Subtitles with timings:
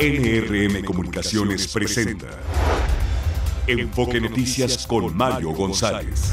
[0.00, 2.28] NRM Comunicaciones presenta
[3.66, 6.30] Enfoque Noticias con Mario González.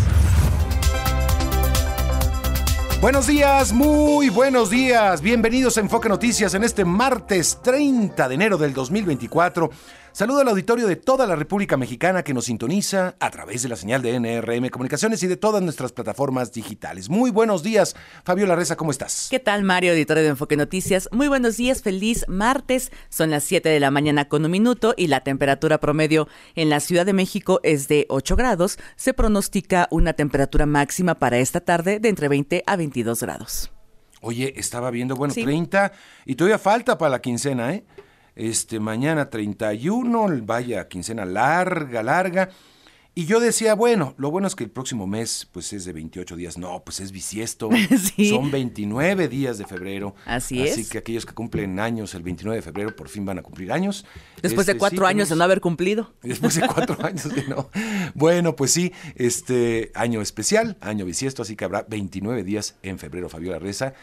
[3.01, 5.19] Buenos días, muy buenos días.
[5.19, 9.71] Bienvenidos a Enfoque Noticias en este martes 30 de enero del 2024.
[10.15, 13.75] Saludo al auditorio de toda la República Mexicana que nos sintoniza a través de la
[13.75, 17.09] señal de NRM Comunicaciones y de todas nuestras plataformas digitales.
[17.09, 19.27] Muy buenos días, Fabiola Reza, ¿cómo estás?
[19.29, 21.09] ¿Qué tal, Mario, auditorio de Enfoque Noticias?
[21.11, 22.93] Muy buenos días, feliz martes.
[23.09, 26.79] Son las 7 de la mañana con un minuto y la temperatura promedio en la
[26.79, 28.79] Ciudad de México es de 8 grados.
[28.95, 33.69] Se pronostica una temperatura máxima para esta tarde de entre 20 a 22 grados.
[34.21, 35.91] Oye, estaba viendo, bueno, 30
[36.25, 37.83] y todavía falta para la quincena, ¿eh?
[38.35, 42.49] Este, mañana 31, vaya quincena larga, larga.
[43.17, 46.35] Y yo decía, bueno, lo bueno es que el próximo mes pues es de 28
[46.35, 46.57] días.
[46.57, 47.69] No, pues es bisiesto.
[48.29, 50.15] Son 29 días de febrero.
[50.25, 50.73] Así, es.
[50.73, 53.71] Así que aquellos que cumplen años el 29 de febrero por fin van a cumplir
[53.71, 54.05] años.
[54.41, 56.13] Después de este, cuatro años de no haber cumplido.
[56.23, 57.69] Después de cuatro años de no.
[58.15, 63.29] Bueno, pues sí, este año especial, año bisiesto, así que habrá 29 días en febrero,
[63.29, 63.93] Fabiola Reza.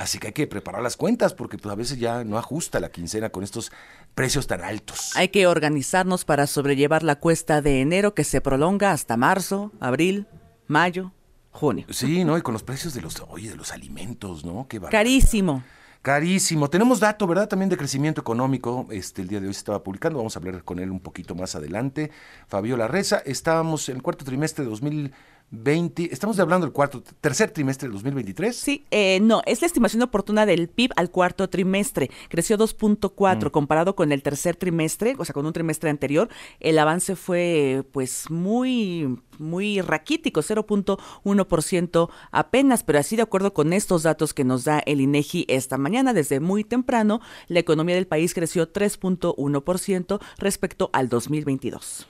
[0.00, 2.90] Así que hay que preparar las cuentas porque pues, a veces ya no ajusta la
[2.90, 3.70] quincena con estos
[4.14, 5.12] precios tan altos.
[5.14, 10.26] Hay que organizarnos para sobrellevar la cuesta de enero que se prolonga hasta marzo, abril,
[10.66, 11.12] mayo,
[11.50, 11.86] junio.
[11.90, 12.38] Sí, ¿no?
[12.38, 14.66] Y con los precios de los, oye, de los alimentos, ¿no?
[14.68, 15.62] Qué Carísimo.
[16.02, 16.70] Carísimo.
[16.70, 17.46] Tenemos dato, ¿verdad?
[17.46, 18.88] También de crecimiento económico.
[18.90, 20.18] Este, el día de hoy se estaba publicando.
[20.18, 22.10] Vamos a hablar con él un poquito más adelante.
[22.48, 23.18] Fabiola Reza.
[23.26, 25.12] Estábamos en el cuarto trimestre de 2000
[25.50, 28.56] 20, estamos hablando del cuarto, tercer trimestre del 2023.
[28.56, 32.10] Sí, eh, no, es la estimación oportuna del PIB al cuarto trimestre.
[32.28, 33.50] Creció 2.4 mm.
[33.50, 36.28] comparado con el tercer trimestre, o sea, con un trimestre anterior.
[36.60, 44.02] El avance fue pues muy muy raquítico, 0.1% apenas, pero así de acuerdo con estos
[44.02, 48.34] datos que nos da el INEGI esta mañana, desde muy temprano, la economía del país
[48.34, 52.09] creció 3.1% respecto al 2022.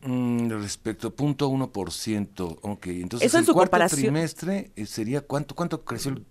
[0.00, 2.58] Mm, respecto, punto uno por ciento.
[2.62, 6.24] Ok, entonces el cuarto trimestre eh, sería, ¿cuánto, ¿cuánto creció el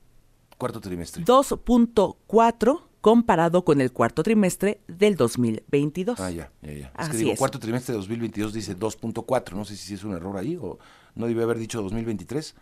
[0.57, 1.25] cuarto trimestre?
[1.25, 6.19] 2.4 comparado con el cuarto trimestre del 2022.
[6.19, 6.91] Ah, ya, ya, ya.
[6.97, 10.37] Es que digo, cuarto trimestre de 2022 dice 2.4, no sé si es un error
[10.37, 10.79] ahí o
[11.15, 12.55] no debe haber dicho 2023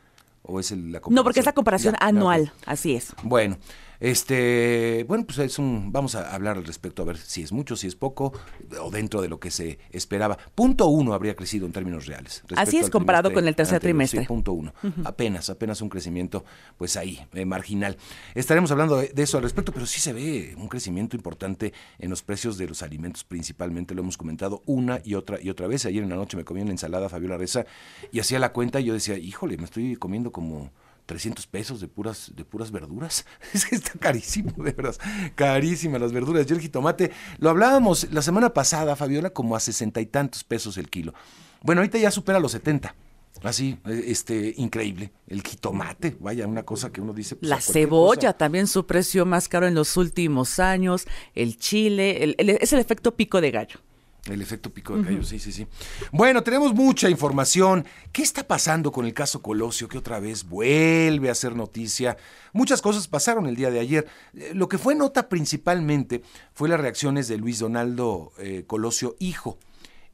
[0.43, 1.15] o es el, la comparación.
[1.15, 3.13] No, porque es la comparación anual, así es.
[3.23, 3.57] Bueno,
[3.99, 7.75] este, bueno, pues es un, vamos a hablar al respecto, a ver si es mucho,
[7.75, 8.33] si es poco,
[8.81, 10.37] o dentro de lo que se esperaba.
[10.55, 12.43] Punto uno habría crecido en términos reales.
[12.55, 14.21] Así es, comparado con el tercer trimestre.
[14.21, 14.73] Sí, punto uno.
[15.03, 16.45] Apenas, apenas un crecimiento,
[16.77, 17.97] pues ahí, eh, marginal.
[18.33, 22.23] Estaremos hablando de, eso al respecto, pero sí se ve un crecimiento importante en los
[22.23, 25.85] precios de los alimentos, principalmente, lo hemos comentado una y otra y otra vez.
[25.85, 27.65] Ayer en la noche me comí una ensalada Fabiola Reza
[28.11, 30.71] y hacía la cuenta y yo decía, híjole, me estoy comiendo como
[31.05, 33.25] 300 pesos de puras, de puras verduras.
[33.53, 34.95] Es que está carísimo, de verdad.
[35.35, 36.45] Carísimas las verduras.
[36.45, 40.77] Yo el jitomate, lo hablábamos la semana pasada, Fabiola, como a sesenta y tantos pesos
[40.77, 41.13] el kilo.
[41.61, 42.95] Bueno, ahorita ya supera los 70.
[43.43, 45.11] Así, e, este, increíble.
[45.27, 47.35] El jitomate, vaya, una cosa que uno dice.
[47.35, 51.05] Pues, la cebolla, también su precio más caro en los últimos años.
[51.33, 53.79] El chile, es el efecto pico de gallo.
[54.25, 55.67] El efecto pico de gallo, sí, sí, sí.
[56.11, 57.85] Bueno, tenemos mucha información.
[58.11, 62.17] ¿Qué está pasando con el caso Colosio, que otra vez vuelve a ser noticia?
[62.51, 64.07] Muchas cosas pasaron el día de ayer.
[64.33, 69.59] Eh, lo que fue nota principalmente fue las reacciones de Luis Donaldo eh, Colosio, hijo,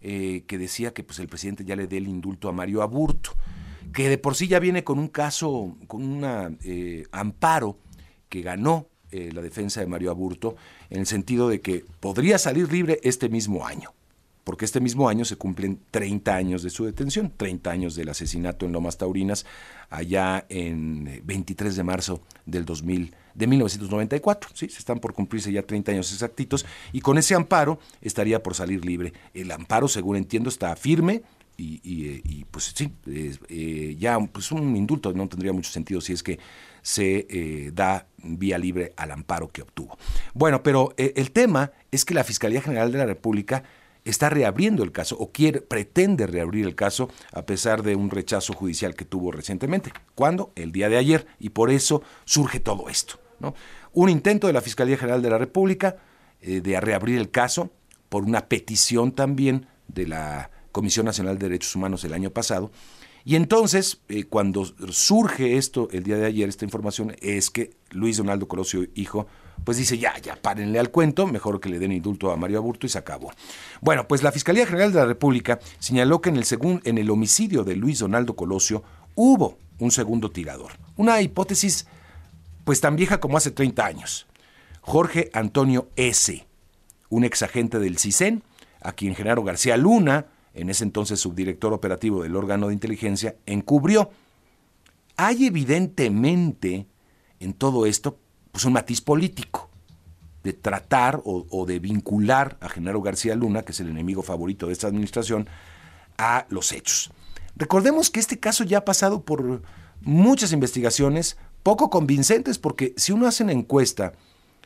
[0.02, 3.32] eh, que decía que pues, el presidente ya le dé el indulto a Mario Aburto,
[3.94, 6.58] que de por sí ya viene con un caso, con un
[7.12, 7.78] amparo
[8.28, 10.56] que ganó la defensa de Mario Aburto,
[10.90, 13.94] en el sentido de que podría salir libre este mismo año
[14.52, 18.66] porque este mismo año se cumplen 30 años de su detención, 30 años del asesinato
[18.66, 19.46] en Lomas Taurinas,
[19.90, 24.50] allá en 23 de marzo del 2000, de 1994.
[24.54, 24.68] ¿sí?
[24.68, 28.84] Se están por cumplirse ya 30 años exactitos y con ese amparo estaría por salir
[28.84, 29.14] libre.
[29.34, 31.24] El amparo, según entiendo, está firme.
[31.58, 36.40] Y, pues sí, eh, ya pues un indulto no tendría mucho sentido si es que
[36.82, 39.98] se eh, da vía libre al amparo que obtuvo.
[40.34, 43.64] Bueno, pero eh, el tema es que la Fiscalía General de la República
[44.06, 48.54] está reabriendo el caso o quiere, pretende reabrir el caso a pesar de un rechazo
[48.54, 49.92] judicial que tuvo recientemente.
[50.16, 50.52] ¿Cuándo?
[50.56, 51.28] El día de ayer.
[51.40, 53.20] Y por eso surge todo esto.
[53.40, 53.54] ¿no?
[53.94, 55.98] Un intento de la Fiscalía General de la República
[56.42, 57.72] eh, de reabrir el caso
[58.10, 62.72] por una petición también de la Comisión Nacional de Derechos Humanos el año pasado.
[63.24, 68.18] Y entonces, eh, cuando surge esto el día de ayer, esta información, es que Luis
[68.18, 69.28] Donaldo Colosio, hijo,
[69.64, 72.86] pues dice, ya, ya, párenle al cuento, mejor que le den indulto a Mario Aburto
[72.86, 73.32] y se acabó.
[73.80, 76.46] Bueno, pues la Fiscalía General de la República señaló que en el,
[76.84, 78.84] en el homicidio de Luis Donaldo Colosio
[79.16, 80.72] hubo un segundo tirador.
[80.96, 81.86] Una hipótesis
[82.64, 84.28] pues tan vieja como hace 30 años.
[84.82, 86.46] Jorge Antonio S.,
[87.10, 88.44] un exagente del CISEN,
[88.82, 94.10] a quien Genaro García Luna, en ese entonces subdirector operativo del órgano de inteligencia, encubrió.
[95.18, 96.88] Hay evidentemente
[97.40, 98.18] en todo esto
[98.52, 99.70] pues un matiz político
[100.44, 104.74] de tratar o, de vincular a Genaro García Luna, que es el enemigo favorito de
[104.74, 105.48] esta administración,
[106.18, 107.12] a los hechos.
[107.56, 109.62] Recordemos que este caso ya ha pasado por
[110.02, 114.14] muchas investigaciones poco convincentes, porque si uno hace una encuesta,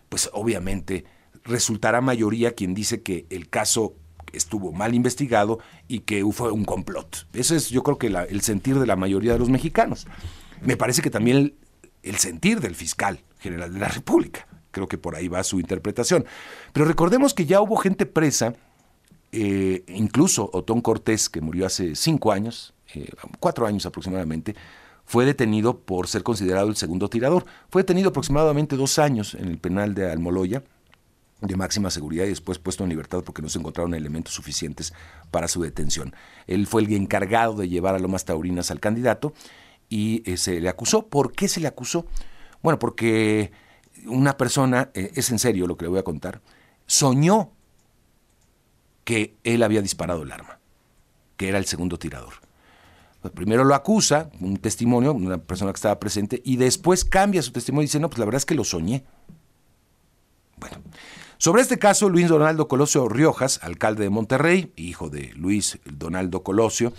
[0.08, 1.04] pues obviamente
[1.44, 3.96] resultará mayoría quien dice que el caso
[4.32, 7.28] estuvo mal investigado y que fue un complot.
[7.34, 10.08] Ese es yo creo que el sentir de la mayoría de los mexicanos.
[10.62, 11.56] Me parece que también
[12.06, 14.48] el, sentir del fiscal general de la República.
[14.72, 16.26] Creo que por ahí va su interpretación.
[16.74, 18.54] Pero recordemos que ya hubo gente presa,
[19.32, 23.10] eh, incluso Otón Cortés, que murió hace cinco años, eh,
[23.40, 24.56] cuatro años aproximadamente,
[25.06, 27.46] fue detenido por ser considerado el segundo tirador.
[27.70, 30.64] Fue detenido aproximadamente dos años en el penal de Almoloya,
[31.42, 34.94] de máxima seguridad y después puesto en libertad porque no se encontraron elementos suficientes
[35.32, 36.16] para su detención.
[36.48, 39.34] Él fue el encargado de llevar a Lomas Taurinas al candidato
[39.90, 41.08] y eh, se le acusó.
[41.08, 42.06] ¿Por qué se le acusó?
[42.62, 43.52] Bueno, porque
[44.08, 46.42] una persona, eh, es en serio lo que le voy a contar,
[46.86, 47.52] soñó
[49.04, 50.60] que él había disparado el arma,
[51.38, 52.34] que era el segundo tirador.
[53.22, 57.52] Pues primero lo acusa, un testimonio, una persona que estaba presente, y después cambia su
[57.52, 59.04] testimonio y dice, no, pues la verdad es que lo soñé.
[60.58, 60.78] Bueno,
[61.38, 66.94] sobre este caso, Luis Donaldo Colosio Riojas, alcalde de Monterrey, hijo de Luis Donaldo Colosio,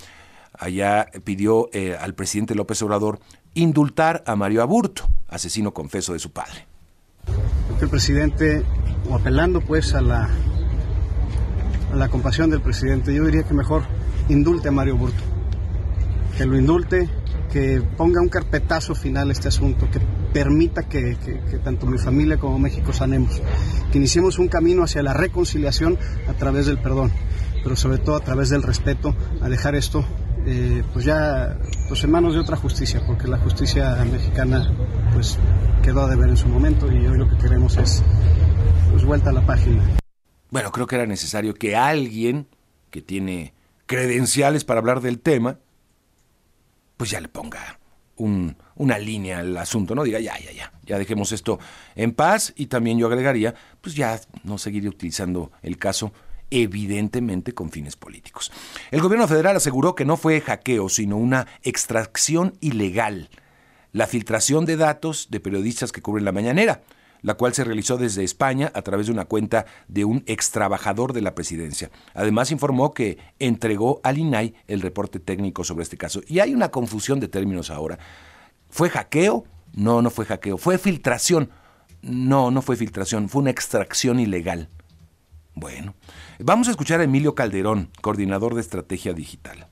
[0.58, 3.20] allá pidió eh, al presidente López Obrador
[3.54, 6.66] indultar a Mario Aburto, asesino confeso de su padre.
[7.80, 8.62] El presidente,
[9.10, 10.28] o apelando pues a la,
[11.92, 13.84] a la compasión del presidente, yo diría que mejor
[14.28, 15.22] indulte a Mario Aburto,
[16.36, 17.08] que lo indulte,
[17.52, 20.00] que ponga un carpetazo final a este asunto, que
[20.32, 23.40] permita que, que, tanto mi familia como México sanemos,
[23.90, 25.98] que iniciemos un camino hacia la reconciliación
[26.28, 27.12] a través del perdón,
[27.62, 30.04] pero sobre todo a través del respeto, a dejar esto
[30.46, 31.58] eh, pues ya
[31.88, 34.72] pues en manos de otra justicia, porque la justicia mexicana
[35.12, 35.38] pues
[35.82, 38.02] quedó a deber en su momento y hoy lo que queremos es
[38.90, 39.82] pues vuelta a la página.
[40.50, 42.48] Bueno, creo que era necesario que alguien
[42.90, 43.54] que tiene
[43.86, 45.58] credenciales para hablar del tema,
[46.96, 47.78] pues ya le ponga
[48.16, 50.04] un, una línea al asunto, ¿no?
[50.04, 51.58] Diga, ya, ya, ya, ya dejemos esto
[51.94, 56.12] en paz y también yo agregaría, pues ya no seguir utilizando el caso
[56.50, 58.52] evidentemente con fines políticos.
[58.90, 63.30] El gobierno federal aseguró que no fue hackeo, sino una extracción ilegal,
[63.92, 66.82] la filtración de datos de periodistas que cubren la mañanera,
[67.22, 71.12] la cual se realizó desde España a través de una cuenta de un ex trabajador
[71.12, 71.90] de la presidencia.
[72.14, 76.20] Además informó que entregó al INAI el reporte técnico sobre este caso.
[76.26, 77.98] Y hay una confusión de términos ahora.
[78.70, 79.44] ¿Fue hackeo?
[79.74, 80.58] No, no fue hackeo.
[80.58, 81.50] ¿Fue filtración?
[82.02, 84.68] No, no fue filtración, fue una extracción ilegal.
[85.58, 85.94] Bueno,
[86.38, 89.66] vamos a escuchar a Emilio Calderón, coordinador de estrategia digital.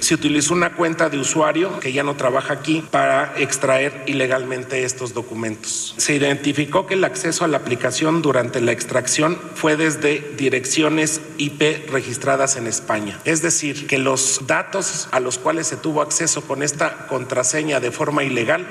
[0.00, 5.14] Se utilizó una cuenta de usuario que ya no trabaja aquí para extraer ilegalmente estos
[5.14, 5.94] documentos.
[5.96, 11.88] Se identificó que el acceso a la aplicación durante la extracción fue desde direcciones IP
[11.88, 13.20] registradas en España.
[13.24, 17.92] Es decir, que los datos a los cuales se tuvo acceso con esta contraseña de
[17.92, 18.66] forma ilegal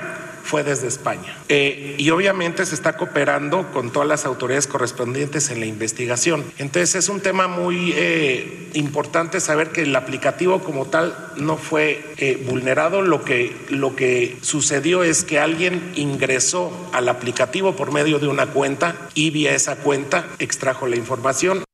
[0.48, 1.36] fue desde España.
[1.50, 6.42] Eh, y obviamente se está cooperando con todas las autoridades correspondientes en la investigación.
[6.56, 12.02] Entonces es un tema muy eh, importante saber que el aplicativo como tal no fue
[12.16, 13.02] eh, vulnerado.
[13.02, 18.46] Lo que, lo que sucedió es que alguien ingresó al aplicativo por medio de una
[18.46, 21.67] cuenta y vía esa cuenta extrajo la información.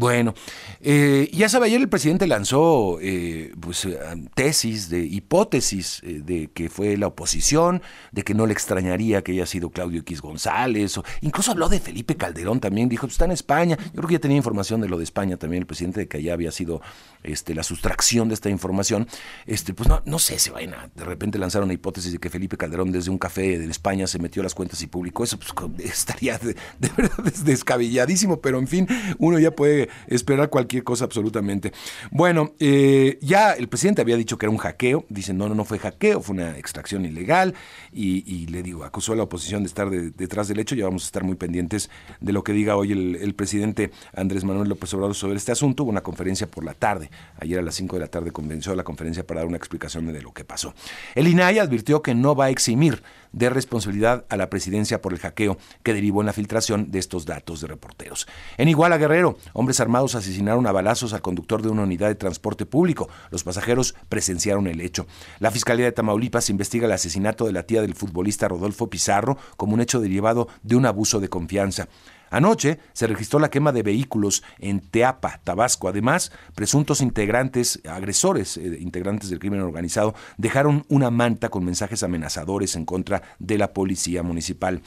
[0.00, 0.32] Bueno,
[0.80, 3.98] eh, ya sabe, ayer el presidente lanzó eh, pues, eh,
[4.34, 9.44] tesis, de hipótesis de que fue la oposición, de que no le extrañaría que haya
[9.44, 13.32] sido Claudio X González, o incluso habló de Felipe Calderón también, dijo, pues, está en
[13.32, 13.76] España.
[13.76, 16.16] Yo creo que ya tenía información de lo de España también, el presidente, de que
[16.16, 16.80] allá había sido
[17.22, 19.06] este, la sustracción de esta información.
[19.44, 22.30] Este, pues no, no sé si vayan a de repente lanzar una hipótesis de que
[22.30, 25.52] Felipe Calderón desde un café de España se metió las cuentas y publicó eso, pues
[25.84, 26.56] estaría de
[26.96, 28.88] verdad descabelladísimo, pero en fin,
[29.18, 31.72] uno ya puede esperar cualquier cosa absolutamente.
[32.10, 35.64] Bueno, eh, ya el presidente había dicho que era un hackeo, dice no, no, no
[35.64, 37.54] fue hackeo, fue una extracción ilegal
[37.92, 41.06] y, le digo, acusó a la oposición de estar detrás del hecho, ya vamos a
[41.06, 45.36] estar muy pendientes de lo que diga hoy el, presidente Andrés Manuel López Obrador sobre
[45.36, 48.32] este asunto, hubo una conferencia por la tarde, ayer a las 5 de la tarde
[48.32, 50.74] convenció a la conferencia para dar una explicación de lo que pasó.
[51.14, 55.18] El INAI advirtió que no va a eximir de responsabilidad a la presidencia por el
[55.18, 58.26] hackeo que derivó en la filtración de estos datos de reporteros.
[58.56, 62.66] En Iguala Guerrero, hombres armados asesinaron a balazos al conductor de una unidad de transporte
[62.66, 63.08] público.
[63.30, 65.06] Los pasajeros presenciaron el hecho.
[65.38, 69.74] La Fiscalía de Tamaulipas investiga el asesinato de la tía del futbolista Rodolfo Pizarro como
[69.74, 71.88] un hecho derivado de un abuso de confianza.
[72.30, 75.88] Anoche se registró la quema de vehículos en Teapa, Tabasco.
[75.88, 82.76] Además, presuntos integrantes, agresores, eh, integrantes del crimen organizado, dejaron una manta con mensajes amenazadores
[82.76, 84.82] en contra de la policía municipal.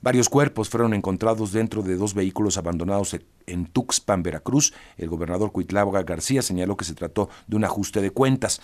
[0.00, 4.72] Varios cuerpos fueron encontrados dentro de dos vehículos abandonados en Tuxpan, Veracruz.
[4.96, 8.60] El gobernador Cuitláhuac García señaló que se trató de un ajuste de cuentas.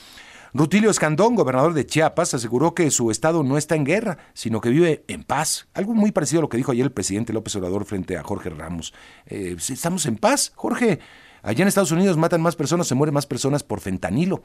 [0.57, 4.69] Rutilio Escandón, gobernador de Chiapas, aseguró que su estado no está en guerra, sino que
[4.69, 5.67] vive en paz.
[5.75, 8.51] Algo muy parecido a lo que dijo ayer el presidente López Obrador frente a Jorge
[8.51, 8.95] Ramos.
[9.27, 11.01] Eh, estamos en paz, Jorge.
[11.43, 14.45] Allá en Estados Unidos matan más personas, se mueren más personas por fentanilo.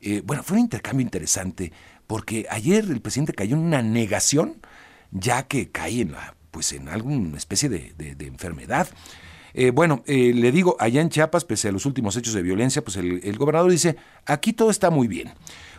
[0.00, 1.70] Eh, bueno, fue un intercambio interesante,
[2.06, 4.62] porque ayer el presidente cayó en una negación,
[5.10, 8.88] ya que cae en, la, pues en alguna especie de, de enfermedad.
[9.58, 12.84] Eh, bueno, eh, le digo, allá en Chiapas, pese a los últimos hechos de violencia,
[12.84, 13.96] pues el, gobernador dice,
[14.26, 15.32] aquí todo está muy bien.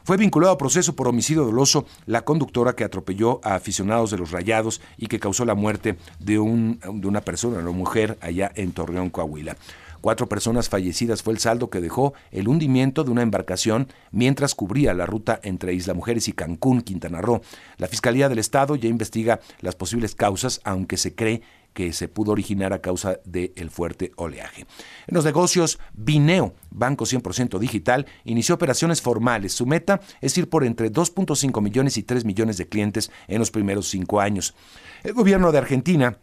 [0.04, 4.32] Fue vinculado a proceso por homicidio doloso la conductora que atropelló a aficionados de los
[4.32, 9.12] Rayados y que causó la muerte de, de una persona, una mujer, allá en Torreón,
[9.12, 9.56] Coahuila.
[10.02, 14.94] Cuatro personas fallecidas fue el saldo que dejó el hundimiento de una embarcación mientras cubría
[14.94, 17.42] la ruta entre Isla Mujeres y Cancún, Quintana Roo.
[17.78, 21.42] La Fiscalía del Estado ya investiga las posibles causas, aunque se cree
[21.78, 24.66] que se pudo originar a causa del fuerte oleaje.
[25.06, 29.54] En los negocios, Bineo, banco 100% digital, inició operaciones formales.
[29.54, 33.52] Su meta es ir por entre 2.5 millones y 3 millones de clientes en los
[33.52, 34.56] primeros cinco años.
[35.04, 36.18] El gobierno de Argentina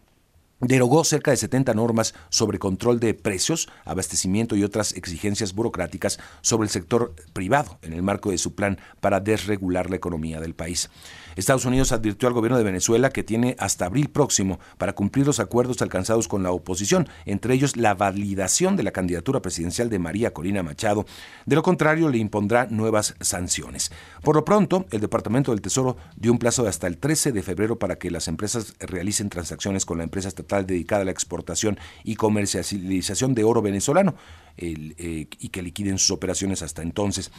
[0.60, 6.66] derogó cerca de 70 normas sobre control de precios, abastecimiento y otras exigencias burocráticas sobre
[6.66, 10.90] el sector privado en el marco de su plan para desregular la economía del país.
[11.36, 15.40] Estados Unidos advirtió al gobierno de Venezuela que tiene hasta abril próximo para cumplir los
[15.40, 20.32] acuerdos alcanzados con la oposición, entre ellos la validación de la candidatura presidencial de María
[20.32, 21.06] Corina Machado.
[21.46, 23.90] De lo contrario, le impondrá nuevas sanciones.
[24.22, 27.42] Por lo pronto, el Departamento del Tesoro dio un plazo de hasta el 13 de
[27.42, 31.78] febrero para que las empresas realicen transacciones con la empresa estatal dedicada a la exportación
[32.02, 34.14] y comercialización de oro venezolano
[34.56, 37.30] eh, y que liquiden sus operaciones hasta entonces.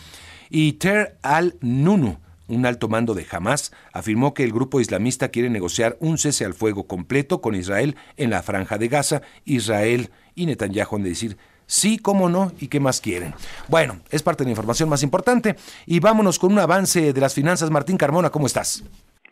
[0.50, 5.98] Y Ter al-Nunu, un alto mando de Hamas afirmó que el grupo islamista quiere negociar
[6.00, 9.22] un cese al fuego completo con Israel en la franja de Gaza.
[9.46, 11.38] Israel y Netanyahu han de decir
[11.68, 13.34] sí, cómo no y qué más quieren.
[13.68, 17.34] Bueno, es parte de la información más importante y vámonos con un avance de las
[17.34, 17.72] finanzas.
[17.72, 18.84] Martín Carmona, ¿cómo estás?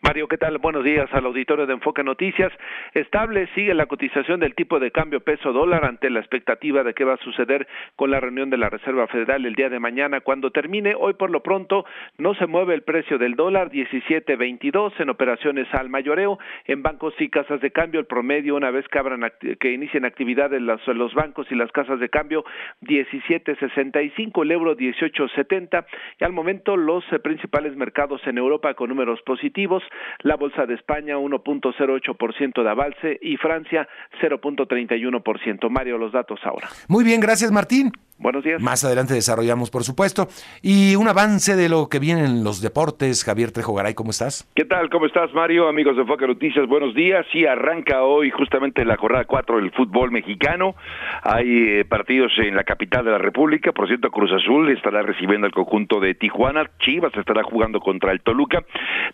[0.04, 0.58] Mario, ¿qué tal?
[0.58, 2.52] Buenos días al auditorio de Enfoque Noticias.
[2.92, 7.04] Estable sigue la cotización del tipo de cambio peso dólar ante la expectativa de qué
[7.04, 10.50] va a suceder con la reunión de la Reserva Federal el día de mañana cuando
[10.50, 10.94] termine.
[10.94, 11.86] Hoy por lo pronto
[12.18, 17.30] no se mueve el precio del dólar 17.22 en operaciones al mayoreo en bancos y
[17.30, 21.46] casas de cambio el promedio una vez que abran que inicien actividades los, los bancos
[21.50, 22.44] y las casas de cambio
[22.82, 25.86] 17.65 el euro 18.70
[26.20, 29.82] y al momento los eh, principales mercados en Europa con números positivos
[30.20, 33.88] la Bolsa de España 1.08% de avance y Francia
[34.20, 35.68] 0.31%.
[35.70, 36.68] Mario, los datos ahora.
[36.88, 37.92] Muy bien, gracias Martín.
[38.16, 38.62] Buenos días.
[38.62, 40.28] Más adelante desarrollamos, por supuesto.
[40.62, 43.24] Y un avance de lo que viene en los deportes.
[43.24, 44.48] Javier Trejo Garay, ¿cómo estás?
[44.54, 44.88] ¿Qué tal?
[44.88, 45.68] ¿Cómo estás, Mario?
[45.68, 47.26] Amigos de Foca Noticias, buenos días.
[47.32, 50.76] Sí, arranca hoy justamente la jornada 4 del fútbol mexicano.
[51.22, 53.72] Hay eh, partidos en la capital de la República.
[53.72, 56.70] Por cierto, Cruz Azul estará recibiendo al conjunto de Tijuana.
[56.78, 58.62] Chivas estará jugando contra el Toluca.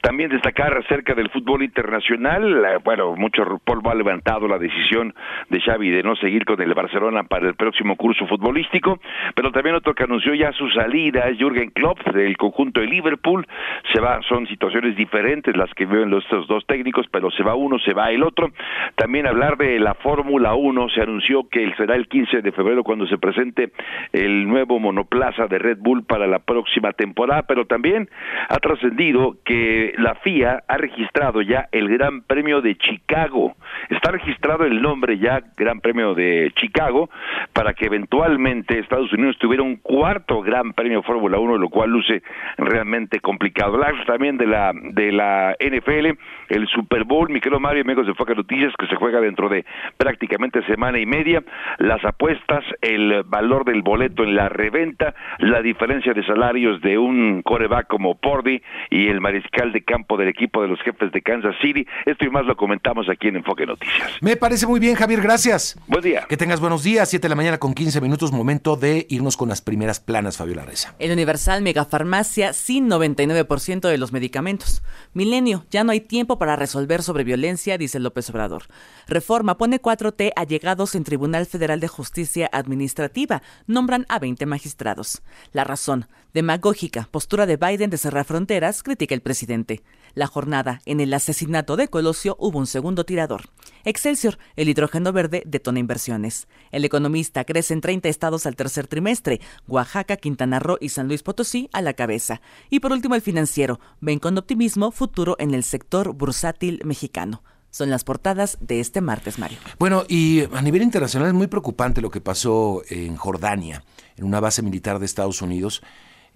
[0.03, 2.81] También destacar acerca del fútbol internacional.
[2.85, 5.15] Bueno, mucho polvo ha levantado la decisión
[5.49, 8.90] de Xavi de no seguir con el Barcelona para el próximo curso futbolístico
[9.35, 13.47] pero también otro que anunció ya su salida es Jürgen Klopp del conjunto de Liverpool.
[13.93, 17.79] Se va, son situaciones diferentes las que viven estos dos técnicos, pero se va uno,
[17.79, 18.51] se va el otro.
[18.97, 23.07] También hablar de la Fórmula 1, se anunció que será el 15 de febrero cuando
[23.07, 23.73] se presente
[24.13, 28.09] el nuevo monoplaza de Red Bull para la próxima temporada, pero también
[28.49, 33.55] ha trascendido que la FIA ha registrado ya el Gran Premio de Chicago.
[33.89, 37.11] Está registrado el nombre ya Gran Premio de Chicago
[37.53, 42.23] para que eventualmente Estados Unidos tuviera un cuarto Gran Premio Fórmula 1, lo cual luce
[42.57, 43.75] realmente complicado.
[43.75, 46.19] Hablar también de la de la NFL,
[46.49, 49.65] el Super Bowl, mi querido Mario, amigos de Foca Noticias, que se juega dentro de
[49.97, 51.43] prácticamente semana y media,
[51.79, 57.43] las apuestas, el valor del boleto en la reventa, la diferencia de salarios de un
[57.43, 61.55] coreback como Pordy y el mariscal de campo del equipo de los jefes de Kansas
[61.61, 61.87] City.
[62.07, 64.19] Esto y más lo comentamos aquí en Enfoque Noticias.
[64.21, 65.79] Me parece muy bien, Javier, gracias.
[65.87, 66.23] Buen día.
[66.29, 69.49] Que tengas buenos días, 7 de la mañana con 15 minutos, momento de irnos con
[69.49, 70.95] las primeras planas, Fabiola Reza.
[70.99, 74.83] El Universal Megafarmacia sin 99% de los medicamentos.
[75.13, 78.65] Milenio, ya no hay tiempo para resolver sobre violencia, dice López Obrador.
[79.07, 83.43] Reforma pone 4T allegados en Tribunal Federal de Justicia Administrativa.
[83.67, 85.23] Nombran a 20 magistrados.
[85.53, 89.83] La razón, demagógica, postura de Biden de cerrar fronteras, critica el presidente.
[90.15, 90.81] La jornada.
[90.87, 93.51] En el asesinato de Colosio hubo un segundo tirador.
[93.85, 96.49] Excelsior, el hidrógeno verde detona inversiones.
[96.71, 101.23] El economista crece en 30 estados al tercer trimestre, Oaxaca, Quintana Roo y San Luis
[101.23, 102.41] Potosí a la cabeza.
[102.69, 107.43] Y por último el financiero, ven con optimismo futuro en el sector bursátil mexicano.
[107.71, 109.59] Son las portadas de este martes, Mario.
[109.79, 113.85] Bueno, y a nivel internacional es muy preocupante lo que pasó en Jordania,
[114.17, 115.81] en una base militar de Estados Unidos,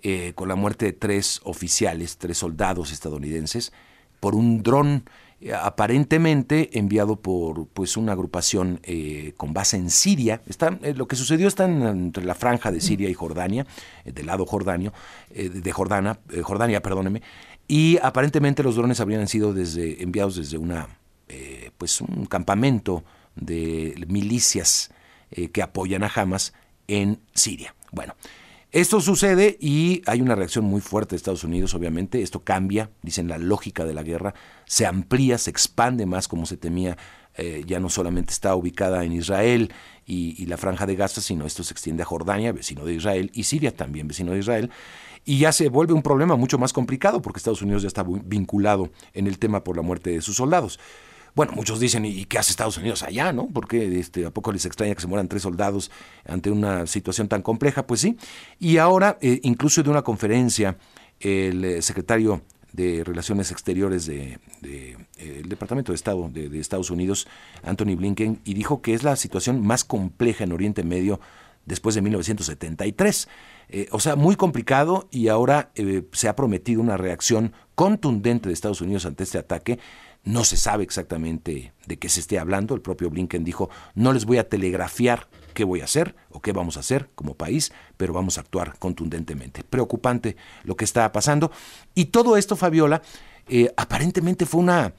[0.06, 3.72] eh, con la muerte de tres oficiales, tres soldados estadounidenses,
[4.20, 5.08] por un dron
[5.40, 10.42] eh, aparentemente enviado por pues una agrupación eh, con base en Siria.
[10.46, 13.66] Está, lo que sucedió está entre la franja de Siria y Jordania,
[14.04, 14.92] del lado jordanio,
[15.30, 17.22] de Jordania, perdóneme,
[17.66, 20.86] y aparentemente los drones habrían sido desde, enviados desde una
[21.78, 23.04] pues un campamento
[23.36, 24.90] de milicias
[25.30, 26.52] que apoyan a Hamas
[26.88, 27.74] en Siria.
[27.90, 28.14] Bueno,
[28.74, 32.22] esto sucede y hay una reacción muy fuerte de Estados Unidos, obviamente.
[32.22, 36.56] Esto cambia, dicen, la lógica de la guerra, se amplía, se expande más como se
[36.56, 36.98] temía.
[37.36, 39.72] Eh, ya no solamente está ubicada en Israel
[40.06, 43.30] y, y, la franja de Gaza, sino esto se extiende a Jordania, vecino de Israel,
[43.32, 44.70] y Siria también, vecino de Israel.
[45.24, 48.90] Y ya se vuelve un problema mucho más complicado porque Estados Unidos ya está vinculado
[49.12, 50.80] en el tema por la muerte de sus soldados.
[51.34, 53.48] Bueno, muchos dicen, ¿y qué hace Estados Unidos allá, no?
[53.52, 55.90] Porque este, a poco les extraña que se mueran tres soldados
[56.24, 58.16] ante una situación tan compleja, pues sí.
[58.60, 60.78] Y ahora, eh, incluso de una conferencia,
[61.18, 67.26] el eh, secretario de Relaciones Exteriores del de, eh, Departamento de Estado de, Estados Unidos,
[67.64, 71.18] Anthony Blinken, y dijo que es la situación más compleja en Oriente Medio
[71.66, 73.28] después de 1973.
[73.90, 75.72] o sea, muy complicado y ahora
[76.12, 79.78] se ha prometido una reacción contundente de Estados Unidos ante este ataque
[80.24, 82.74] no se sabe exactamente de qué se esté hablando.
[82.74, 86.52] El propio Blinken dijo, no les voy a telegrafiar qué voy a hacer o qué
[86.52, 89.62] vamos a hacer como país, pero vamos a actuar contundentemente.
[89.64, 91.52] Preocupante lo que está pasando.
[91.94, 93.02] Y todo esto, Fabiola,
[93.48, 94.94] eh, aparentemente fue una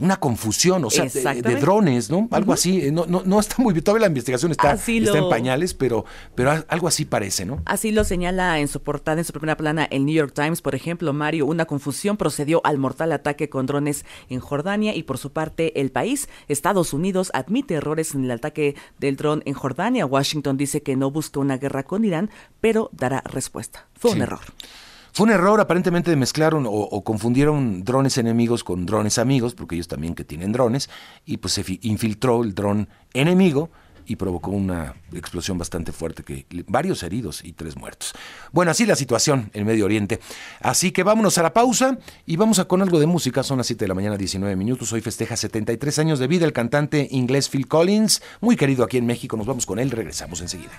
[0.00, 2.28] una confusión, o sea, de, drones, ¿no?
[2.30, 2.90] Algo así.
[2.90, 3.84] No, no, no, está muy bien.
[3.84, 7.62] Todavía la investigación está, está en pañales, pero, pero algo así parece, ¿no?
[7.66, 10.74] Así lo señala en su portada, en su primera plana, el New York Times, por
[10.74, 11.46] ejemplo, Mario.
[11.46, 15.90] Una confusión procedió al mortal ataque con drones en Jordania y por su parte el
[15.90, 20.06] país, Estados Unidos, admite errores en el ataque del dron en Jordania.
[20.06, 23.86] Washington dice que no busca una guerra con Irán, pero dará respuesta.
[23.94, 24.40] Fue un error.
[25.12, 30.14] Fue un error aparentemente mezclaron o, confundieron drones enemigos con drones amigos, porque ellos también
[30.14, 30.88] que tienen drones,
[31.26, 33.70] y pues se infiltró el dron enemigo
[34.06, 38.12] y provocó una explosión bastante fuerte, que varios heridos y tres muertos.
[38.50, 40.18] Bueno, así la situación en Medio Oriente.
[40.60, 41.96] Así que vámonos a la pausa
[42.26, 43.44] y vamos a con algo de música.
[43.44, 44.92] Son las 7 de la mañana, 19 minutos.
[44.92, 49.06] Hoy festeja 73 años de vida el cantante inglés Phil Collins, muy querido aquí en
[49.06, 49.36] México.
[49.36, 50.72] Nos vamos con él, regresamos enseguida.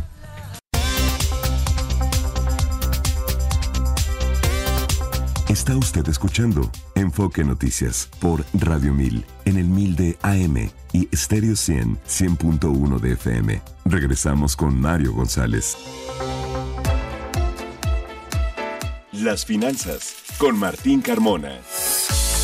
[5.52, 11.58] Está usted escuchando Enfoque Noticias por Radio 1000 en el 1000 de AM y Stereo
[11.58, 13.62] 100 100.1 de FM.
[13.84, 15.76] Regresamos con Mario González.
[19.12, 21.60] Las finanzas con Martín Carmona.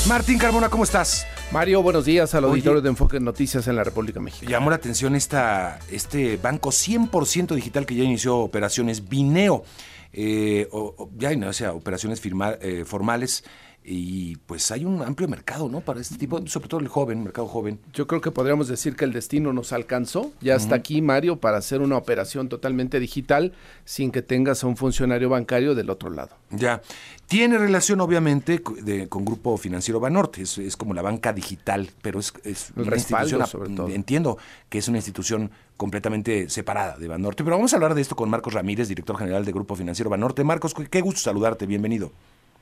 [0.10, 1.26] Martín Carmona, ¿cómo estás?
[1.54, 4.52] Mario, buenos días al auditorio de Enfoque Noticias en la República Mexicana.
[4.52, 9.64] Llamó la atención esta, este banco 100% digital que ya inició operaciones, Vineo
[10.20, 12.20] eh, o, ya hay sea, operaciones
[12.60, 13.44] eh, formales
[13.90, 15.80] y pues hay un amplio mercado, ¿no?
[15.80, 17.80] Para este tipo, sobre todo el joven, mercado joven.
[17.94, 20.34] Yo creo que podríamos decir que el destino nos alcanzó.
[20.42, 23.54] Ya está aquí, Mario, para hacer una operación totalmente digital
[23.86, 26.36] sin que tengas a un funcionario bancario del otro lado.
[26.50, 26.82] Ya.
[27.28, 30.42] Tiene relación, obviamente, con Grupo Financiero Banorte.
[30.42, 33.48] Es, como la banca digital, pero es, es una institución.
[33.48, 33.88] Sobre todo.
[33.88, 37.46] Entiendo que es una institución completamente separada de Banorte.
[37.46, 40.44] Pero vamos a hablar de esto con Marcos Ramírez, director general de Grupo Financiero Banorte.
[40.44, 41.66] Marcos, qué gusto saludarte.
[41.66, 42.12] Bienvenido.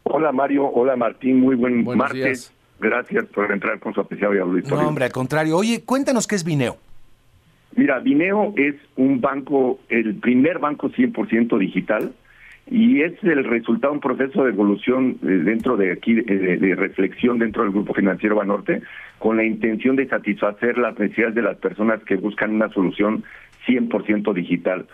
[0.07, 2.53] Hola Mario, hola Martín, muy buen martes.
[2.79, 4.81] Gracias por entrar con su apreciado y auditorio.
[4.81, 5.57] No, hombre, al contrario.
[5.57, 6.77] Oye, cuéntanos qué es Vineo.
[7.75, 12.13] Mira, Vineo es un banco, el primer banco 100% digital
[12.69, 16.75] y es el resultado de un proceso de evolución eh, dentro de aquí, de, de,
[16.75, 18.83] reflexión dentro del Grupo Financiero Banorte,
[19.17, 23.23] con la intención de satisfacer las necesidades de las personas que buscan una solución
[23.67, 24.85] 100% digital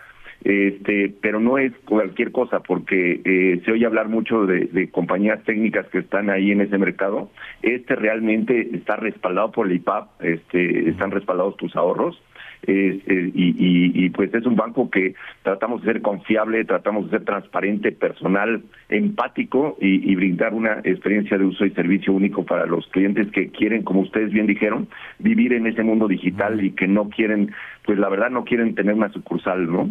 [0.44, 5.86] este, pero no es cualquier cosa, porque eh, se oye hablar mucho de, compañías técnicas
[5.88, 7.30] que están ahí en ese mercado.
[7.62, 12.20] Este realmente está respaldado por el IPAP, este, están respaldados tus ahorros.
[12.64, 13.00] Eh,
[13.34, 18.62] y, pues es un banco que tratamos de ser confiable, tratamos de ser transparente, personal,
[18.88, 23.82] empático y, brindar una experiencia de uso y servicio único para los clientes que quieren,
[23.82, 24.86] como ustedes bien dijeron,
[25.18, 27.52] vivir en ese mundo digital y que no quieren,
[27.84, 29.88] pues la verdad no quieren tener una sucursal, ¿no?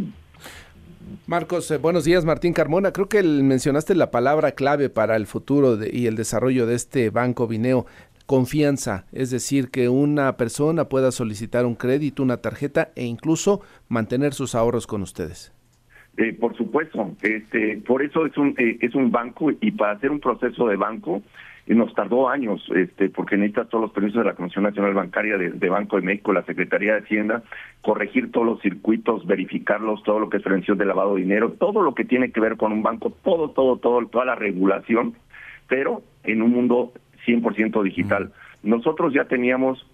[1.32, 2.92] Marcos, eh, buenos días, Martín Carmona.
[2.92, 7.48] Creo que mencionaste la palabra clave para el futuro y el desarrollo de este banco
[7.48, 7.86] Vineo,
[8.26, 14.34] confianza, es decir, que una persona pueda solicitar un crédito, una tarjeta e incluso mantener
[14.34, 15.54] sus ahorros con ustedes.
[16.18, 20.12] Eh, por supuesto, este, por eso es un eh, es un banco y para hacer
[20.12, 21.22] un proceso de banco
[21.68, 25.38] eh, nos tardó años, este, porque necesita todos los permisos de la Comisión Nacional Bancaria
[25.38, 27.44] de, Banco de México, la Secretaría de Hacienda,
[27.82, 31.82] corregir todos los circuitos, verificarlos, todo lo que es prevención de lavado de dinero, todo
[31.82, 35.16] lo que tiene que ver con un banco, todo, todo, todo, toda la regulación,
[35.68, 36.94] pero en un mundo
[37.26, 38.32] 100% digital.
[38.64, 39.86] Nosotros ya teníamos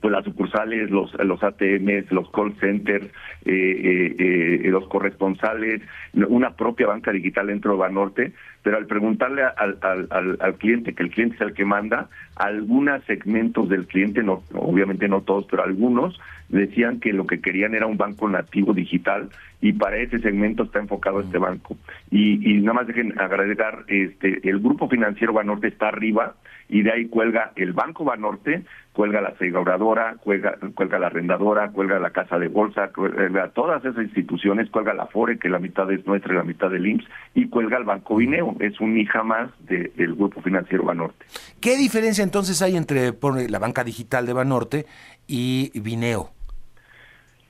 [0.00, 3.06] pues las sucursales, los, los ATMs, los call centers,
[3.44, 5.82] eh, eh, eh, los corresponsales,
[6.14, 11.02] una propia banca digital dentro de Banorte, pero al preguntarle al, al, al, cliente, que
[11.02, 15.64] el cliente es el que manda, algunos segmentos del cliente, no, obviamente no todos, pero
[15.64, 20.64] algunos, decían que lo que querían era un banco nativo digital y para ese segmento
[20.64, 21.76] está enfocado este banco.
[22.10, 26.34] Y, y nada más dejen agregar, este, el grupo financiero Banorte está arriba
[26.70, 31.98] y de ahí cuelga el Banco Banorte, cuelga la aseguradora, cuelga, cuelga la arrendadora, cuelga
[31.98, 36.06] la casa de bolsa, cuelga todas esas instituciones, cuelga la FORE, que la mitad es
[36.06, 39.50] nuestra y la mitad del IMSS, y cuelga el Banco Vineo, es un hija más
[39.66, 41.24] del Grupo Financiero Banorte.
[41.60, 43.12] ¿Qué diferencia entonces hay entre
[43.48, 44.86] la banca digital de Banorte
[45.26, 46.30] y Vineo?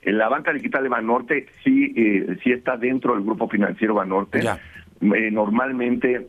[0.01, 4.39] En la banca digital de Banorte sí, eh, sí está dentro del Grupo Financiero Banorte.
[4.39, 6.27] Eh, normalmente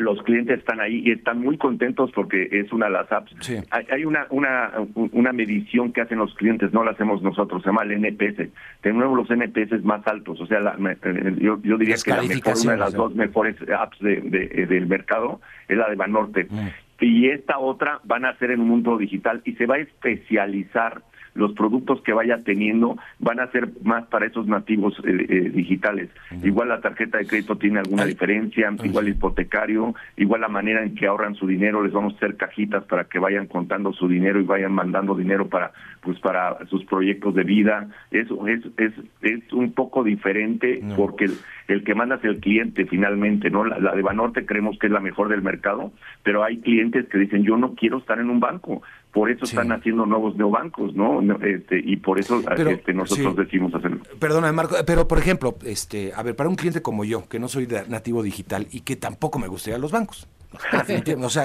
[0.00, 3.34] los clientes están ahí y están muy contentos porque es una de las apps.
[3.70, 7.82] Hay, una, una, una medición que hacen los clientes, no la hacemos nosotros, se llama
[7.82, 8.48] el NPS.
[8.80, 12.78] Tenemos los NPS más altos, o sea, eh, yo, diría que la mejor, una de
[12.78, 14.20] las dos mejores apps de,
[14.68, 16.46] del mercado es la de Banorte.
[16.48, 16.68] Mm.
[17.00, 21.02] Y esta otra van a ser en un mundo digital y se va a especializar
[21.34, 26.10] los productos que vaya teniendo van a ser más para esos nativos eh, eh, digitales.
[26.42, 30.94] Igual la tarjeta de crédito tiene alguna diferencia, igual el hipotecario, igual la manera en
[30.94, 34.40] que ahorran su dinero, les vamos a hacer cajitas para que vayan contando su dinero
[34.40, 37.88] y vayan mandando dinero para pues para sus proyectos de vida.
[38.10, 38.92] Eso es es
[39.22, 41.28] es un poco diferente porque
[41.68, 43.64] el, que manda es el cliente finalmente, ¿no?
[43.64, 45.92] La, la de Banorte creemos que es la mejor del mercado,
[46.22, 49.70] pero hay clientes que dicen, "Yo no quiero estar en un banco." Por eso están
[49.72, 51.20] haciendo nuevos neobancos, ¿no?
[51.42, 54.00] Este, y por eso este, nosotros decimos hacerlo.
[54.18, 57.48] Perdona, Marco, pero por ejemplo, este, a ver, para un cliente como yo, que no
[57.48, 60.26] soy nativo digital y que tampoco me gustaría los bancos.
[61.22, 61.44] o sea,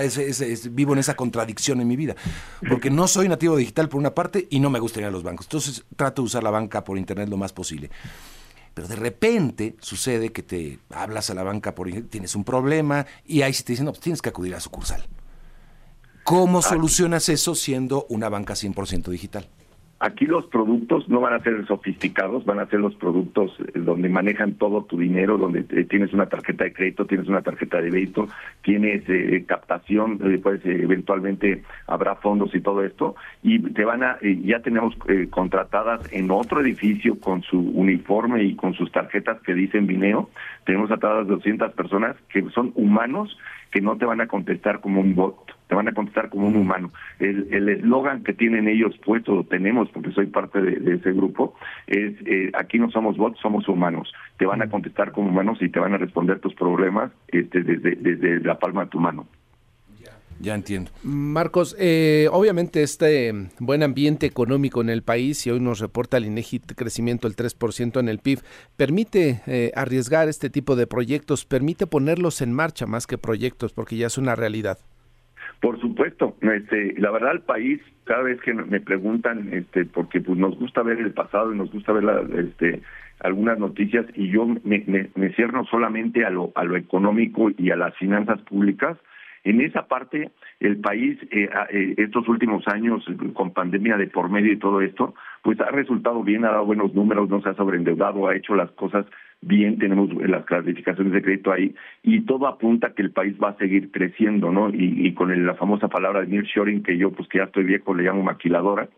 [0.71, 2.15] vivo en esa contradicción en mi vida.
[2.69, 5.47] Porque no soy nativo digital por una parte y no me gustaría los bancos.
[5.47, 7.89] Entonces trato de usar la banca por internet lo más posible.
[8.73, 13.06] Pero de repente sucede que te hablas a la banca por internet, tienes un problema
[13.25, 15.03] y ahí sí te dicen, no, pues tienes que acudir a sucursal.
[16.27, 19.45] ¿Cómo solucionas eso siendo una banca 100% digital?
[20.01, 24.09] Aquí los productos no van a ser sofisticados, van a ser los productos eh, donde
[24.09, 28.27] manejan todo tu dinero, donde tienes una tarjeta de crédito, tienes una tarjeta de débito,
[28.61, 34.59] tienes eh, captación, pues eventualmente habrá fondos y todo esto, y te van a, ya
[34.59, 34.95] tenemos
[35.29, 40.29] contratadas en otro edificio con su uniforme y con sus tarjetas que dicen Vineo,
[40.65, 43.35] tenemos atadas 200 personas que son humanos
[43.71, 45.36] que no te van a contestar como un bot,
[45.67, 46.91] te van a contestar como un humano.
[47.19, 51.56] El eslogan que tienen ellos puesto, tenemos, porque soy parte de, ese grupo,
[51.88, 54.12] es eh, aquí no somos bots, somos humanos.
[54.38, 57.95] Te van a contestar como humanos y te van a responder tus problemas este, desde,
[57.95, 59.27] desde la palma de tu mano.
[60.39, 60.91] Ya entiendo.
[61.04, 66.26] Marcos, eh, obviamente este buen ambiente económico en el país, y hoy nos reporta el
[66.26, 68.39] INEGI crecimiento del 3% en el PIB,
[68.76, 73.97] permite eh, arriesgar este tipo de proyectos, permite ponerlos en marcha más que proyectos, porque
[73.97, 74.78] ya es una realidad.
[75.60, 80.38] Por supuesto, este, la verdad el país, cada vez que me preguntan, este, porque pues
[80.38, 82.82] nos gusta ver el pasado y nos gusta ver la, este,
[83.21, 87.71] algunas noticias y yo me, me, me cierro solamente a lo, a lo económico y
[87.71, 88.97] a las finanzas públicas,
[89.49, 94.51] en esa parte, el país, eh, eh, estos últimos años, con pandemia de por medio
[94.51, 98.27] y todo esto, pues ha resultado bien, ha dado buenos números, no se ha sobreendeudado,
[98.27, 99.05] ha hecho las cosas
[99.41, 103.57] bien, tenemos las clasificaciones de crédito ahí, y todo apunta que el país va a
[103.57, 104.69] seguir creciendo, ¿no?
[104.69, 108.03] Y, con la famosa palabra de nearshoring, que yo, pues que ya estoy viejo, le
[108.03, 108.89] llamo maquiladora,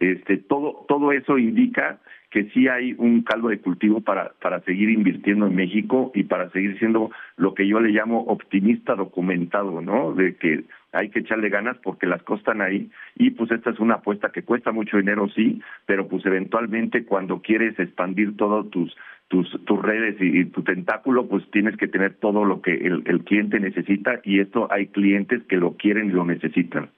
[0.00, 2.00] este, todo, todo eso indica
[2.32, 6.48] que sí hay un caldo de cultivo para, para seguir invirtiendo en México y para
[6.50, 10.14] seguir siendo lo que yo le llamo optimista documentado, ¿no?
[10.14, 13.96] De que hay que echarle ganas porque las costan ahí y pues esta es una
[13.96, 18.96] apuesta que cuesta mucho dinero, sí, pero pues eventualmente cuando quieres expandir todos tus
[19.28, 23.24] tus, tus redes y, tu tentáculo, pues tienes que tener todo lo que el, el
[23.24, 26.90] cliente necesita y esto hay clientes que lo quieren y lo necesitan.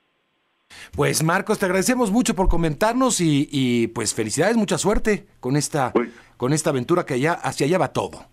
[0.94, 6.10] Pues Marcos, te agradecemos mucho por comentarnos y, pues felicidades, mucha suerte con esta, pues
[6.36, 8.26] con esta aventura que allá, hacia allá va todo.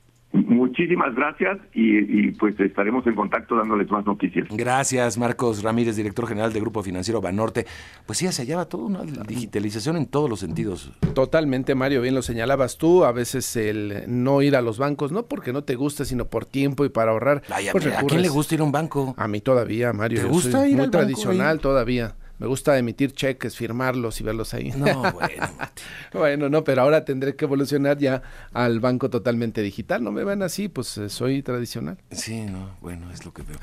[0.71, 4.47] muchísimas gracias y, pues estaremos en contacto dándoles más noticias.
[4.49, 7.65] Gracias, Marcos Ramírez, director general del Grupo Financiero Banorte.
[8.05, 10.91] Pues sí, se hallaba toda una digitalización en todos los sentidos.
[11.13, 15.25] Totalmente, Mario, bien lo señalabas tú, a veces el no ir a los bancos, no
[15.25, 17.43] porque no te guste, sino por tiempo y para ahorrar.
[17.71, 19.13] Pues ¿A quién le gusta ir a un banco?
[19.17, 20.21] A mí todavía, Mario.
[20.21, 22.15] ¿Te gusta ir muy tradicional todavía.
[22.41, 24.71] Me gusta emitir cheques, firmarlos y verlos ahí.
[24.71, 25.47] No, bueno.
[26.11, 30.03] bueno, no, pero ahora tendré que evolucionar ya al banco totalmente digital.
[30.03, 31.99] No me ven así, pues eh, soy tradicional.
[32.09, 33.57] Sí, no, bueno, es lo que veo.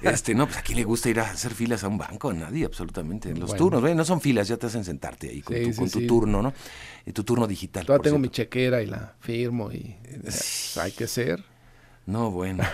[0.10, 2.32] este, no, pues a quién le gusta ir a hacer filas a un banco, a
[2.32, 3.34] nadie, absolutamente.
[3.34, 6.40] Los turnos, no son filas, ya te hacen sentarte ahí con, tu, con tu turno,
[6.40, 6.54] ¿no?
[7.04, 7.84] Y tu turno digital.
[7.84, 10.22] Todavía tengo mi chequera y la firmo y eh,
[10.80, 11.51] hay que ser.
[12.06, 12.64] No, bueno.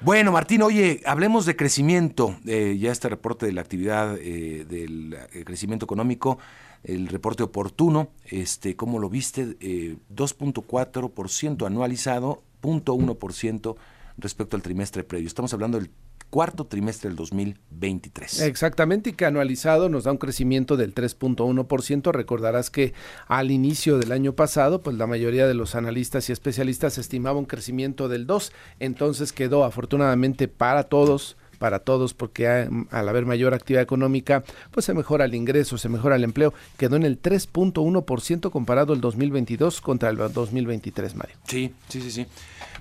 [0.00, 2.36] bueno, Martín, oye, hablemos de crecimiento.
[2.46, 6.38] Eh, ya este reporte de la actividad eh, del eh, crecimiento económico,
[6.82, 9.58] el reporte oportuno, este, ¿cómo lo viste?
[9.58, 13.76] 2.4% anualizado, 0.1%
[14.18, 15.26] respecto al trimestre previo.
[15.26, 15.90] Estamos hablando del
[16.34, 18.40] cuarto trimestre del 2023.
[18.40, 22.10] Exactamente, y que anualizado nos da un crecimiento del 3.1%.
[22.10, 22.92] Recordarás que
[23.28, 27.44] al inicio del año pasado, pues la mayoría de los analistas y especialistas estimaban un
[27.44, 33.82] crecimiento del 2, entonces quedó afortunadamente para todos para todos porque al haber mayor actividad
[33.82, 34.42] económica,
[34.72, 36.52] pues se mejora el ingreso, se mejora el empleo.
[36.76, 41.36] Quedó en el 3.1% comparado el 2022 contra el 2023, Mario.
[41.46, 42.26] Sí, sí, sí, sí.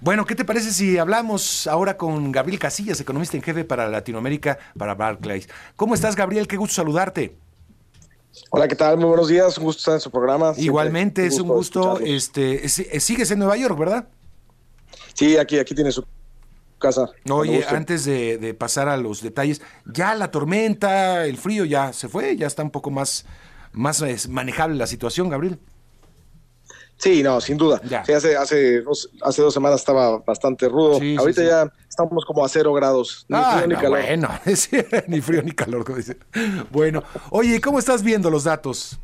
[0.04, 4.60] Bueno, ¿qué te parece si hablamos ahora con Gabriel Casillas, economista en jefe para Latinoamérica,
[4.78, 5.48] para Barclays?
[5.78, 6.46] ¿Cómo estás, Gabriel?
[6.46, 7.38] Qué gusto saludarte.
[8.50, 8.98] Hola, ¿qué tal?
[8.98, 10.56] Muy buenos días, un gusto estar en su programa.
[10.58, 12.02] Igualmente, es un gusto.
[12.02, 14.10] Este, sigues en Nueva York, ¿verdad?
[15.14, 16.04] Sí, aquí, aquí tiene su
[16.80, 17.10] casa.
[17.30, 22.36] Oye, antes de, pasar a los detalles, ya la tormenta, el frío ya se fue,
[22.36, 23.26] ya está un poco más,
[23.72, 25.60] más manejable la situación, Gabriel.
[26.98, 27.82] Sí, no, sin duda.
[28.06, 31.00] Sí, hace, hace, dos, hace dos semanas estaba bastante rudo.
[31.20, 33.26] Ahorita ya estamos como a cero grados.
[33.28, 33.90] Ni frío ni calor.
[33.90, 34.30] Bueno,
[35.08, 36.18] ni frío ni calor, como dice.
[36.72, 39.00] Bueno, oye, ¿cómo estás viendo los datos?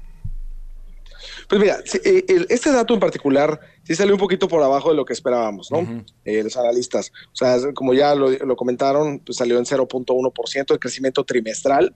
[1.49, 5.03] Pues mira, eh, este dato en particular sí salió un poquito por abajo de lo
[5.03, 6.05] que esperábamos, ¿no?
[6.23, 7.11] Eh, los analistas.
[7.33, 11.95] O sea, como ya lo, comentaron, pues salió en 0.1% de crecimiento trimestral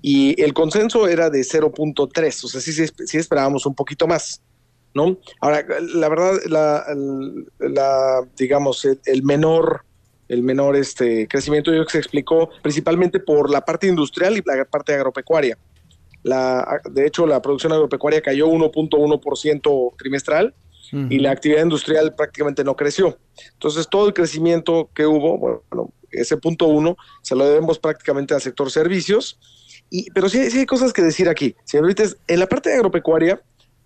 [0.00, 4.40] y el consenso era de 0.3, o sea, sí, sí, sí esperábamos un poquito más.
[4.94, 5.18] ¿No?
[5.40, 6.32] Ahora, la verdad,
[7.58, 9.84] la, digamos, el, menor
[10.28, 14.42] el menor este crecimiento yo creo que se explicó principalmente por la parte industrial y
[14.44, 15.58] la parte agropecuaria.
[16.22, 20.54] La, de hecho, la producción agropecuaria cayó 1.1% trimestral
[21.08, 23.18] y la actividad industrial prácticamente no creció.
[23.54, 28.42] Entonces, todo el crecimiento que hubo, bueno, ese punto uno, se lo debemos prácticamente al
[28.42, 29.38] sector servicios.
[29.88, 31.54] Y, pero sí, sí hay cosas que decir aquí.
[31.64, 31.94] Si me
[32.28, 33.40] en la parte agropecuaria,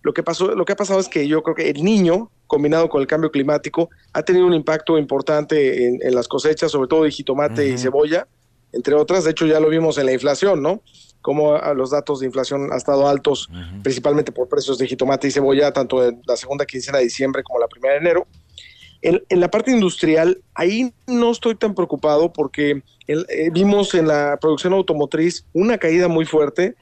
[0.06, 2.88] lo que, pasó, lo que ha pasado es que yo creo que el niño, combinado
[2.88, 7.10] con el cambio climático, ha tenido un impacto importante en, las cosechas, sobre todo de
[7.10, 8.28] jitomate y cebolla,
[8.72, 9.24] entre otras.
[9.24, 10.80] De hecho, ya lo vimos en la inflación, ¿no?
[11.22, 13.50] Como los datos de inflación han estado altos,
[13.82, 17.58] principalmente por precios de jitomate y cebolla, tanto en la segunda quincena de diciembre como
[17.58, 18.28] la primera de enero.
[19.02, 24.72] En, la parte industrial, ahí no estoy tan preocupado porque eh, vimos en la producción
[24.72, 26.76] automotriz una caída muy fuerte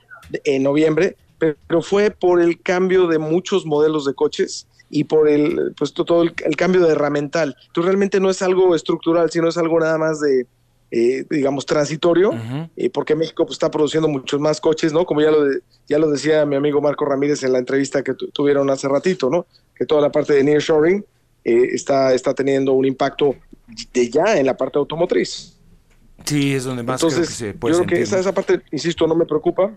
[0.45, 5.75] en noviembre, pero fue por el cambio de muchos modelos de coches y por el
[5.77, 7.57] pues todo el, cambio de herramental.
[7.67, 10.47] Entonces realmente no es algo estructural, sino es algo nada más de
[10.91, 12.33] eh, digamos transitorio,
[12.77, 15.05] eh, porque México pues, está produciendo muchos más coches, ¿no?
[15.05, 15.45] Como ya lo
[15.89, 19.47] ya lo decía mi amigo Marco Ramírez en la entrevista que tuvieron hace ratito, ¿no?
[19.75, 21.05] Que toda la parte de nearshoring
[21.45, 23.35] eh, está está teniendo un impacto
[23.93, 25.59] de ya en la parte automotriz.
[26.25, 28.63] Sí, es donde más Entonces, creo que se puede Yo creo que esa, esa parte,
[28.71, 29.77] insisto, no me preocupa.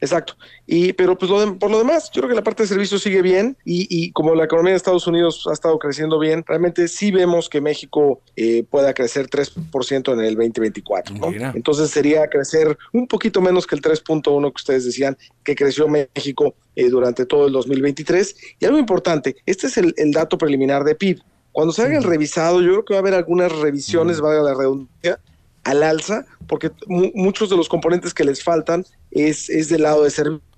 [0.00, 0.34] Exacto.
[0.66, 3.56] Y, pero pues por lo demás, yo creo que la parte de servicios sigue bien
[3.64, 7.60] y, como la economía de Estados Unidos ha estado creciendo bien, realmente sí vemos que
[7.60, 11.16] México eh, pueda crecer 3% en el 2024.
[11.54, 16.54] Entonces sería crecer un poquito menos que el 3.1 que ustedes decían que creció México
[16.76, 18.36] eh, durante todo el 2023.
[18.60, 21.20] Y algo importante, este es el, dato preliminar de PIB.
[21.50, 24.54] Cuando se haga el revisado, yo creo que va a haber algunas revisiones, valga la
[24.54, 25.18] redundancia,
[25.64, 30.10] al alza, porque muchos de los componentes que les faltan es, es del lado de
[30.10, 30.48] servicios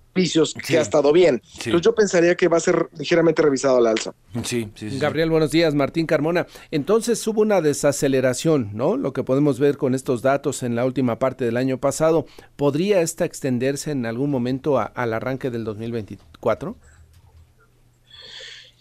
[0.66, 1.40] que ha estado bien.
[1.58, 4.12] Entonces yo pensaría que va a ser ligeramente revisado al alza.
[4.44, 5.74] Sí, sí, Gabriel, buenos días.
[5.74, 6.46] Martín Carmona.
[6.70, 8.96] Entonces hubo una desaceleración, ¿no?
[8.96, 12.26] Lo que podemos ver con estos datos en la última parte del año pasado.
[12.56, 16.76] ¿Podría esta extenderse en algún momento al arranque del 2024?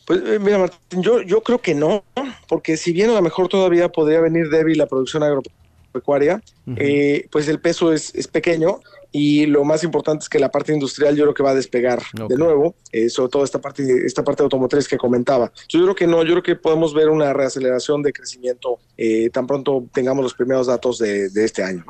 [0.05, 2.03] Pues eh, mira, Martín, yo, yo creo que no,
[2.47, 6.41] porque si bien a lo mejor todavía podría venir débil la producción agropecuaria,
[6.77, 8.79] eh, pues el peso es, es, pequeño
[9.12, 12.02] y lo más importante es que la parte industrial yo creo que va a despegar
[12.13, 15.52] de nuevo, eh, sobre todo esta parte, esta parte automotriz que comentaba.
[15.67, 19.48] Yo creo que no, yo creo que podemos ver una reaceleración de crecimiento eh, tan
[19.48, 21.86] pronto tengamos los primeros datos de, este año.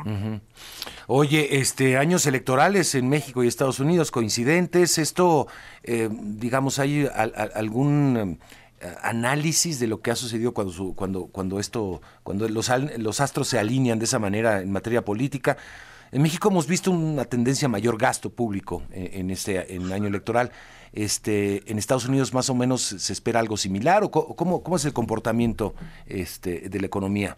[1.07, 5.47] Oye, este años electorales en México y Estados Unidos coincidentes, esto,
[5.83, 7.09] eh, digamos, hay
[7.53, 8.39] algún
[9.01, 13.59] análisis de lo que ha sucedido cuando cuando cuando esto cuando los los astros se
[13.59, 15.57] alinean de esa manera en materia política
[16.11, 20.51] en México hemos visto una tendencia a mayor gasto público en, este en año electoral.
[20.91, 24.85] Este, en Estados Unidos más o menos se espera algo similar o cómo, cómo es
[24.85, 25.75] el comportamiento
[26.07, 27.37] este, de la economía.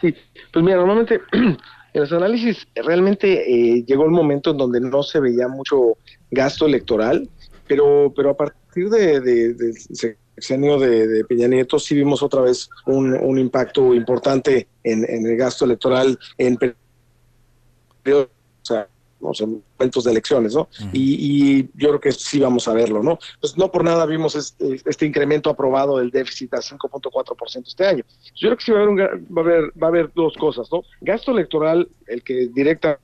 [0.00, 0.14] Sí,
[0.52, 1.56] pues mira, normalmente en
[1.94, 5.96] los análisis realmente eh, llegó el momento en donde no se veía mucho
[6.30, 7.28] gasto electoral,
[7.66, 13.38] pero, pero a partir de, del sexenio de, Peña Nieto sí vimos otra vez un,
[13.38, 16.58] impacto importante en, en el gasto electoral en
[18.14, 18.28] o
[18.62, 18.88] sea,
[19.20, 20.68] no sé, momentos de elecciones, ¿no?
[20.92, 23.18] y, yo creo que sí vamos a verlo, ¿no?
[23.40, 28.04] Pues no por nada vimos este, este incremento aprobado del déficit a 5.4% este año.
[28.34, 30.68] Yo creo que sí va a, haber va, a haber, va a haber dos cosas,
[30.70, 30.82] ¿no?
[31.00, 32.98] Gasto electoral, el que directa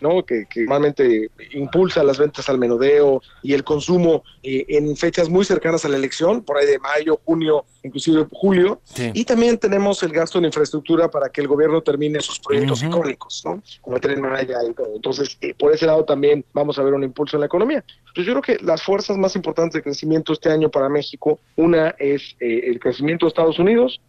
[0.00, 0.24] ¿no?
[0.24, 5.84] Que, normalmente impulsa las ventas al menudeo y el consumo eh, en fechas muy cercanas
[5.84, 8.80] a la elección, por ahí de mayo, junio, inclusive julio.
[9.14, 13.42] Y también tenemos el gasto en infraestructura para que el gobierno termine sus proyectos icónicos,
[13.44, 13.62] ¿no?
[13.80, 14.96] como el Tren Maya y todo.
[14.96, 17.84] Entonces, eh, por ese lado también vamos a ver un impulso en la economía.
[18.08, 21.94] Entonces, yo creo que las fuerzas más importantes de crecimiento este año para México, una
[21.98, 24.00] es eh, el crecimiento de Estados Unidos,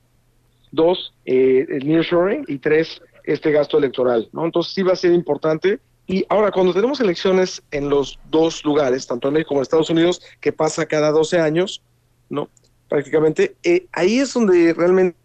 [0.71, 3.01] dos, el nearshoring y tres,
[3.33, 4.45] este gasto electoral, ¿no?
[4.45, 5.79] Entonces sí va a ser importante.
[6.07, 9.91] Y ahora, cuando tenemos elecciones en los dos lugares, tanto en México como en Estados
[9.91, 11.83] Unidos, que pasa cada 12 años,
[12.29, 12.49] ¿no?
[12.87, 15.15] Prácticamente, eh, ahí es donde realmente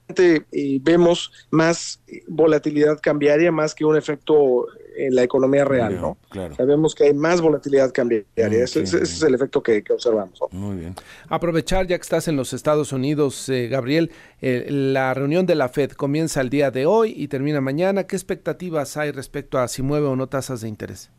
[0.53, 6.17] eh, vemos más volatilidad cambiaria, más que un efecto en la economía real, ¿no?
[6.57, 8.65] Sabemos que hay más volatilidad cambiaria.
[8.65, 10.39] ese, es el efecto que, observamos.
[10.51, 10.95] Muy bien.
[11.29, 15.69] Aprovechar, ya que estás en los Estados Unidos, eh, Gabriel, eh, la reunión de la
[15.69, 18.05] Fed comienza el día de hoy y termina mañana.
[18.05, 21.11] ¿Qué expectativas hay respecto a si mueve o no tasas de interés?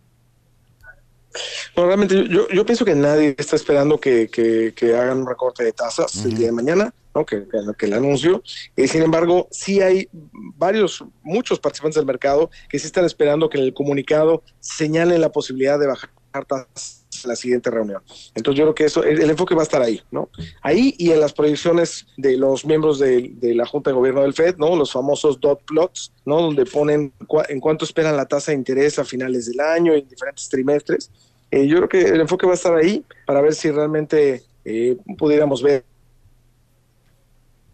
[1.75, 5.73] Bueno, realmente yo, yo pienso que nadie está esperando que, que, hagan un recorte de
[5.73, 6.93] tasas el día de mañana.
[7.23, 7.45] Que,
[7.78, 8.41] que, el anuncio.
[8.75, 13.65] Sin embargo, sí hay varios, muchos participantes del mercado que sí están esperando que en
[13.65, 16.10] el comunicado señalen la posibilidad de bajar
[16.43, 18.01] tasas en la siguiente reunión.
[18.34, 20.30] Entonces yo creo que eso, el, enfoque va a estar ahí, ¿no?
[20.62, 24.58] Ahí y en las proyecciones de los miembros de, la Junta de Gobierno del FED,
[24.58, 24.75] ¿no?
[24.75, 26.41] Los famosos dot plots, ¿no?
[26.41, 27.13] Donde ponen
[27.49, 31.12] en cuánto esperan la tasa de interés a finales del año en diferentes trimestres.
[31.51, 34.97] Eh, yo creo que el enfoque va a estar ahí para ver si realmente eh,
[35.17, 35.86] pudiéramos ver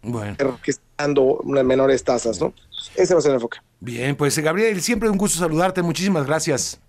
[0.02, 0.36] bueno.
[0.62, 2.52] que están dando unas menores tasas, ¿no?
[2.96, 3.58] Ese va a ser el enfoque.
[3.80, 6.80] Bien, pues Gabriel, siempre un gusto saludarte, muchísimas gracias.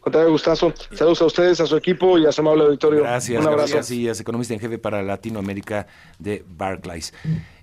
[0.00, 0.72] Contrario, gustazo.
[0.92, 3.00] Saludos a ustedes, a su equipo y a su amable auditorio.
[3.00, 3.74] Gracias, un abrazo.
[3.74, 5.86] Gracias, economista en jefe para Latinoamérica
[6.18, 7.12] de Barclays.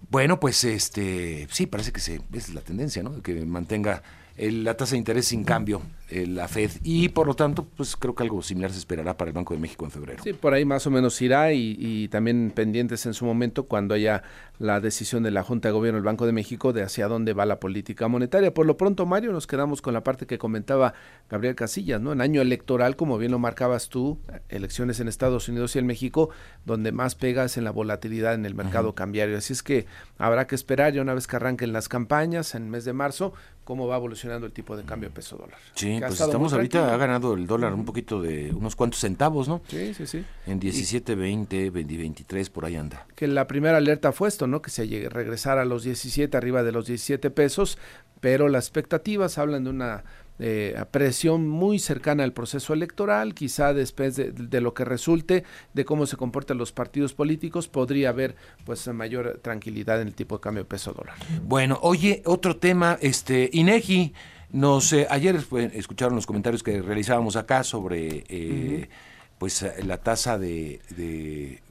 [0.10, 3.22] Bueno, pues este, sí, parece que se, esa es la tendencia, ¿no?
[3.22, 4.02] Que mantenga
[4.38, 8.24] la tasa de interés sin cambio, la Fed, y por lo tanto, pues creo que
[8.24, 10.24] algo similar se esperará para el Banco de México en febrero.
[10.24, 14.24] Sí, por ahí más o menos irá y, también pendientes en su momento cuando haya
[14.60, 17.46] la decisión de la Junta de Gobierno del Banco de México de hacia dónde va
[17.46, 18.54] la política monetaria.
[18.54, 20.94] Por lo pronto, Mario, nos quedamos con la parte que comentaba
[21.30, 22.12] Gabriel Casillas, ¿no?
[22.12, 26.30] En año electoral, como bien lo marcabas tú, elecciones en Estados Unidos y en México,
[26.66, 29.38] donde más pegas en la volatilidad en el mercado cambiario.
[29.38, 29.86] Así es que
[30.18, 33.34] habrá que esperar ya una vez que arranquen las campañas en el mes de marzo,
[33.72, 35.58] cómo va evolucionando el tipo de cambio peso dólar.
[35.76, 39.62] Sí, pues estamos ahorita, ha ganado el dólar un poquito de unos cuantos centavos, ¿no?
[39.70, 40.26] Sí, sí, sí.
[40.46, 43.08] En 17, 20, 23, por ahí anda.
[43.16, 44.62] Que la primera alerta fue esto, ¿no?
[44.62, 47.78] Que se llegue, regresara a los 17, arriba de los 17 pesos,
[48.20, 50.04] pero las expectativas hablan de una
[50.44, 56.06] eh, presión muy cercana al proceso electoral, quizá después de, lo que resulte de cómo
[56.06, 60.64] se comportan los partidos políticos, podría haber pues mayor tranquilidad en el tipo de cambio
[60.64, 61.16] de peso dólar.
[61.44, 64.14] Bueno, oye, otro tema, este, Inegi,
[64.52, 65.40] nos, eh, ayer
[65.74, 68.90] escucharon los comentarios que realizábamos acá sobre eh,
[69.38, 71.62] pues la tasa de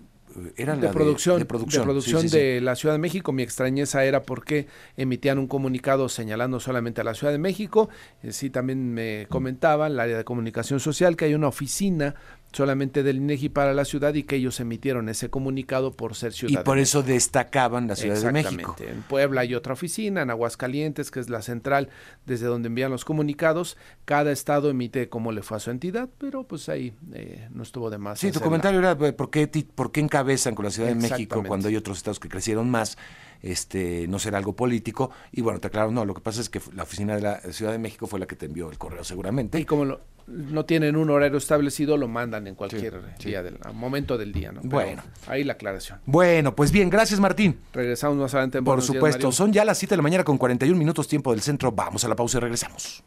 [0.56, 3.32] era de, producción, de, producción, de, la Ciudad de México.
[3.32, 7.88] Mi extrañeza era porque emitían un comunicado señalando solamente a la Ciudad de México.
[8.22, 12.14] Eh, sí, también me comentaba el área de comunicación social que hay una oficina
[12.52, 16.60] solamente del INEGI para la ciudad y que ellos emitieron ese comunicado por ser ciudad.
[16.60, 18.76] Y por eso destacaban la Ciudad de México.
[18.80, 21.88] En Puebla hay otra oficina, en Aguascalientes, que es la central
[22.26, 23.76] desde donde envían los comunicados.
[24.04, 27.90] Cada estado emite cómo le fue a su entidad, pero pues ahí eh, no estuvo
[27.90, 28.18] de más.
[28.18, 31.42] Sí, tu comentario era pues, ¿por qué, por qué encabezan con la Ciudad de México
[31.46, 32.96] cuando hay otros estados que crecieron más
[33.42, 35.10] este, no será algo político.
[35.32, 37.72] Y bueno, te aclaro, no, lo que pasa es que la oficina de la Ciudad
[37.72, 39.58] de México fue la que te envió el correo seguramente.
[39.58, 44.32] Y como no tienen un horario establecido, lo mandan en cualquier día del momento del
[44.32, 44.60] día, ¿no?
[44.62, 45.98] bueno, ahí la aclaración.
[46.06, 47.58] Bueno, pues bien, gracias Martín.
[47.72, 48.58] Regresamos más adelante.
[48.58, 51.40] En Por supuesto, son ya las 7 de la mañana con 41 minutos tiempo del
[51.40, 51.72] centro.
[51.72, 53.02] Vamos a la pausa y regresamos.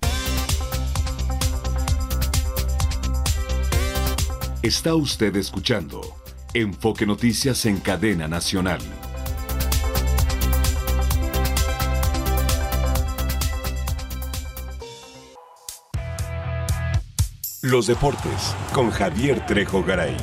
[4.62, 6.02] Está usted escuchando
[6.54, 8.80] Enfoque Noticias en cadena nacional.
[17.66, 20.18] Los deportes con Javier Trejo Garay.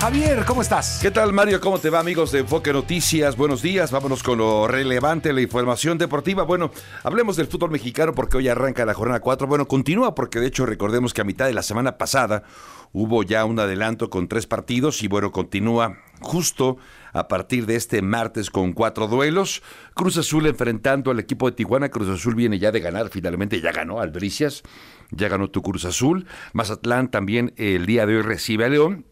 [0.00, 0.98] Javier, ¿cómo estás?
[1.02, 1.60] ¿Qué tal, Mario?
[1.60, 3.36] ¿Cómo te va, amigos de Enfoque Noticias?
[3.36, 3.90] Buenos días.
[3.90, 6.42] Vámonos con lo relevante, la información deportiva.
[6.42, 6.70] Bueno,
[7.04, 9.46] hablemos del fútbol mexicano porque hoy arranca la jornada 4.
[9.46, 12.44] Bueno, continúa porque de hecho recordemos que a mitad de la semana pasada
[12.92, 16.78] hubo ya un adelanto con tres partidos y bueno, continúa justo
[17.12, 19.62] a partir de este martes con cuatro duelos.
[19.92, 21.90] Cruz Azul enfrentando al equipo de Tijuana.
[21.90, 24.62] Cruz Azul viene ya de ganar, finalmente ya ganó Albricias,
[25.10, 26.26] ya ganó tu Cruz Azul.
[26.54, 29.09] Mazatlán también el día de hoy recibe a León.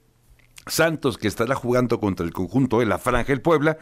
[0.69, 3.79] Santos que estará jugando contra el conjunto de la Franja el Puebla.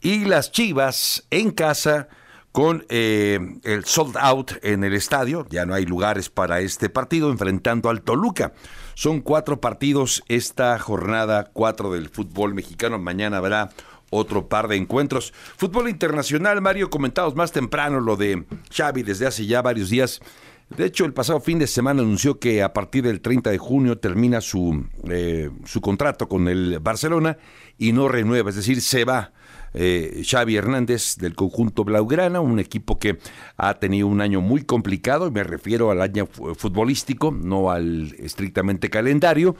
[0.00, 2.08] Y las Chivas en casa
[2.52, 5.46] con eh, el sold out en el estadio.
[5.50, 8.54] Ya no hay lugares para este partido enfrentando al Toluca.
[8.94, 12.98] Son cuatro partidos esta jornada, cuatro del fútbol mexicano.
[12.98, 13.68] Mañana habrá
[14.08, 15.34] otro par de encuentros.
[15.56, 20.20] Fútbol internacional, Mario, comentados más temprano lo de Xavi desde hace ya varios días.
[20.68, 23.98] De hecho, el pasado fin de semana anunció que a partir del 30 de junio
[23.98, 27.38] termina su, eh, su contrato con el Barcelona
[27.78, 29.32] y no renueva, es decir, se va
[29.74, 33.18] eh, Xavi Hernández del conjunto Blaugrana, un equipo que
[33.56, 39.54] ha tenido un año muy complicado, me refiero al año futbolístico, no al estrictamente calendario.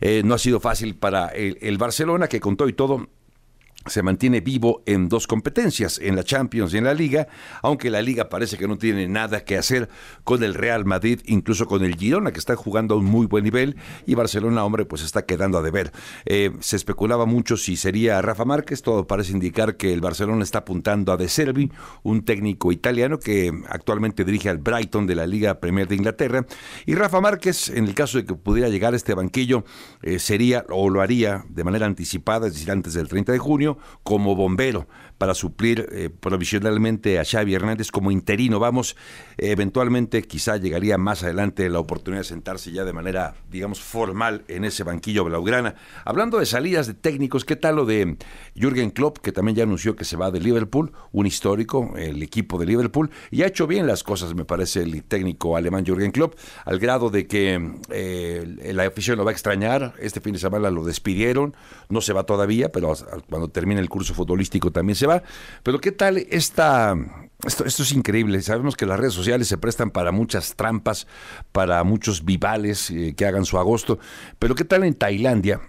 [0.00, 3.08] Eh, no ha sido fácil para el, el Barcelona, que con todo y todo
[3.86, 7.28] se mantiene vivo en dos competencias, en la Champions y en la Liga,
[7.62, 9.88] aunque la Liga parece que no tiene nada que hacer
[10.24, 13.44] con el Real Madrid, incluso con el Girona, que está jugando a un muy buen
[13.44, 13.76] nivel,
[14.06, 15.92] y Barcelona, hombre, pues está quedando a deber.
[16.24, 20.58] Eh, se especulaba mucho si sería Rafa Márquez, todo parece indicar que el Barcelona está
[20.58, 21.70] apuntando a De Servi,
[22.02, 26.46] un técnico italiano que actualmente dirige al Brighton de la Liga Premier de Inglaterra,
[26.86, 29.64] y Rafa Márquez, en el caso de que pudiera llegar a este banquillo,
[30.02, 33.71] eh, sería o lo haría de manera anticipada, es decir, antes del 30 de junio,
[34.02, 34.86] como bombero
[35.22, 38.58] para suplir eh, provisionalmente a Xavi Hernández como interino.
[38.58, 38.96] Vamos,
[39.38, 44.64] eventualmente quizá llegaría más adelante la oportunidad de sentarse ya de manera, digamos, formal en
[44.64, 45.76] ese banquillo blaugrana.
[46.04, 48.16] Hablando de salidas de técnicos, ¿qué tal lo de
[48.56, 52.58] Jürgen Klopp, que también ya anunció que se va de Liverpool, un histórico, el equipo
[52.58, 56.34] de Liverpool, y ha hecho bien las cosas, me parece, el técnico alemán Jürgen Klopp,
[56.64, 59.94] al grado de que eh, la afición lo va a extrañar.
[60.00, 61.54] Este fin de semana lo despidieron,
[61.88, 62.92] no se va todavía, pero
[63.30, 65.22] cuando termine el curso futbolístico también se va.
[65.62, 66.96] Pero ¿qué tal esta...
[67.44, 68.42] Esto, esto es increíble.
[68.42, 71.06] Sabemos que las redes sociales se prestan para muchas trampas,
[71.52, 74.00] para muchos vivales eh, que hagan su agosto.
[74.40, 75.60] Pero ¿qué tal en Tailandia?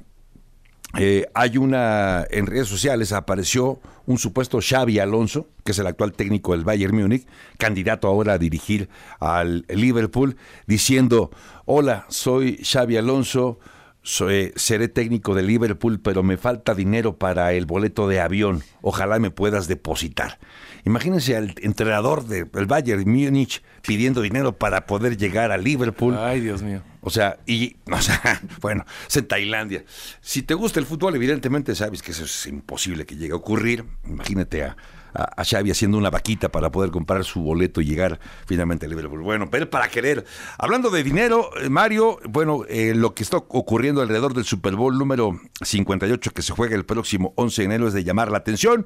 [0.97, 6.13] Eh, hay una, en redes sociales apareció un supuesto Xavi Alonso, que es el actual
[6.13, 7.27] técnico del Bayern Múnich,
[7.57, 8.89] candidato ahora a dirigir
[9.19, 10.37] al Liverpool,
[10.67, 11.31] diciendo,
[11.65, 13.59] hola, soy Xavi Alonso,
[14.03, 18.61] soy, seré técnico de Liverpool, pero me falta dinero para el boleto de avión.
[18.81, 20.39] Ojalá me puedas depositar.
[20.85, 26.17] Imagínense al entrenador del Bayern Múnich pidiendo dinero para poder llegar a Liverpool.
[26.17, 26.83] Ay, Dios mío.
[26.99, 29.85] O sea, y, o sea, bueno, es en Tailandia.
[30.21, 33.85] Si te gusta el fútbol, evidentemente sabes que eso es imposible que llegue a ocurrir.
[34.05, 34.75] Imagínate a,
[35.13, 39.21] a, Xavi haciendo una vaquita para poder comprar su boleto y llegar finalmente a Liverpool.
[39.21, 40.25] Bueno, pero para querer.
[40.57, 44.97] Hablando de dinero, eh, Mario, bueno, eh, lo que está ocurriendo alrededor del Super Bowl
[44.97, 48.85] número 58 que se juega el próximo 11 de enero es de llamar la atención.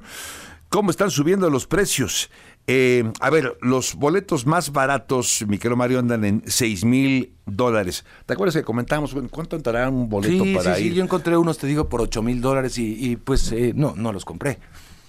[0.68, 2.30] ¿Cómo están subiendo los precios?
[2.66, 8.04] Eh, a ver, los boletos más baratos, mi querido Mario, andan en 6 mil dólares.
[8.26, 10.90] ¿Te acuerdas que comentamos cuánto entrará un boleto sí, para sí, ir?
[10.90, 13.94] Sí, yo encontré unos, te digo, por 8 mil dólares y, y, pues eh, no,
[13.96, 14.58] no los compré.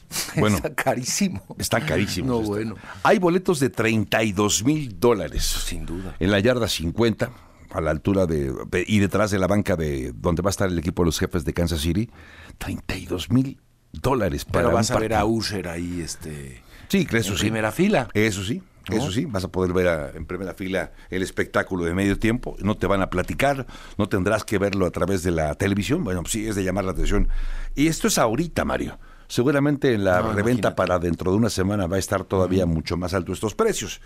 [0.36, 1.44] Bueno, Está carísimo.
[1.58, 2.30] Están carísimos.
[2.30, 2.48] No, estos.
[2.48, 2.76] bueno.
[3.04, 5.44] Hay boletos de 32 mil dólares.
[5.44, 6.16] Sin duda.
[6.20, 7.32] En la yarda 50,
[7.72, 8.54] a la altura de.
[8.88, 11.46] y detrás de la banca de donde va a estar el equipo de los jefes
[11.46, 12.10] de Kansas City.
[12.58, 13.60] 32 mil
[13.92, 15.26] dólares para Pero vas un a ver a.
[15.26, 16.62] Usher ahí, este.
[16.88, 17.42] Sí, eso en sí.
[17.44, 18.10] primera fila.
[18.14, 18.64] Eso sí.
[18.88, 22.76] Eso sí, vas a poder ver en primera fila el espectáculo de medio tiempo, no
[22.76, 23.68] te van a platicar,
[24.00, 26.86] no tendrás que verlo a través de la televisión, bueno, pues sí, es de llamar
[26.86, 27.30] la atención.
[27.76, 28.98] Y esto es ahorita, Mario.
[29.30, 33.14] Seguramente en la reventa para dentro de una semana va a estar todavía mucho más
[33.14, 34.02] alto estos precios.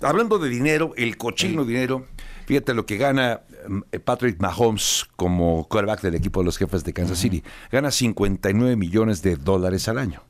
[0.00, 2.06] Hablando de dinero, el cochino dinero,
[2.46, 6.92] fíjate lo que gana mm, Patrick Mahomes como quarterback del equipo de los jefes de
[6.92, 7.42] Kansas City.
[7.72, 10.22] Gana 59 millones de dólares al año.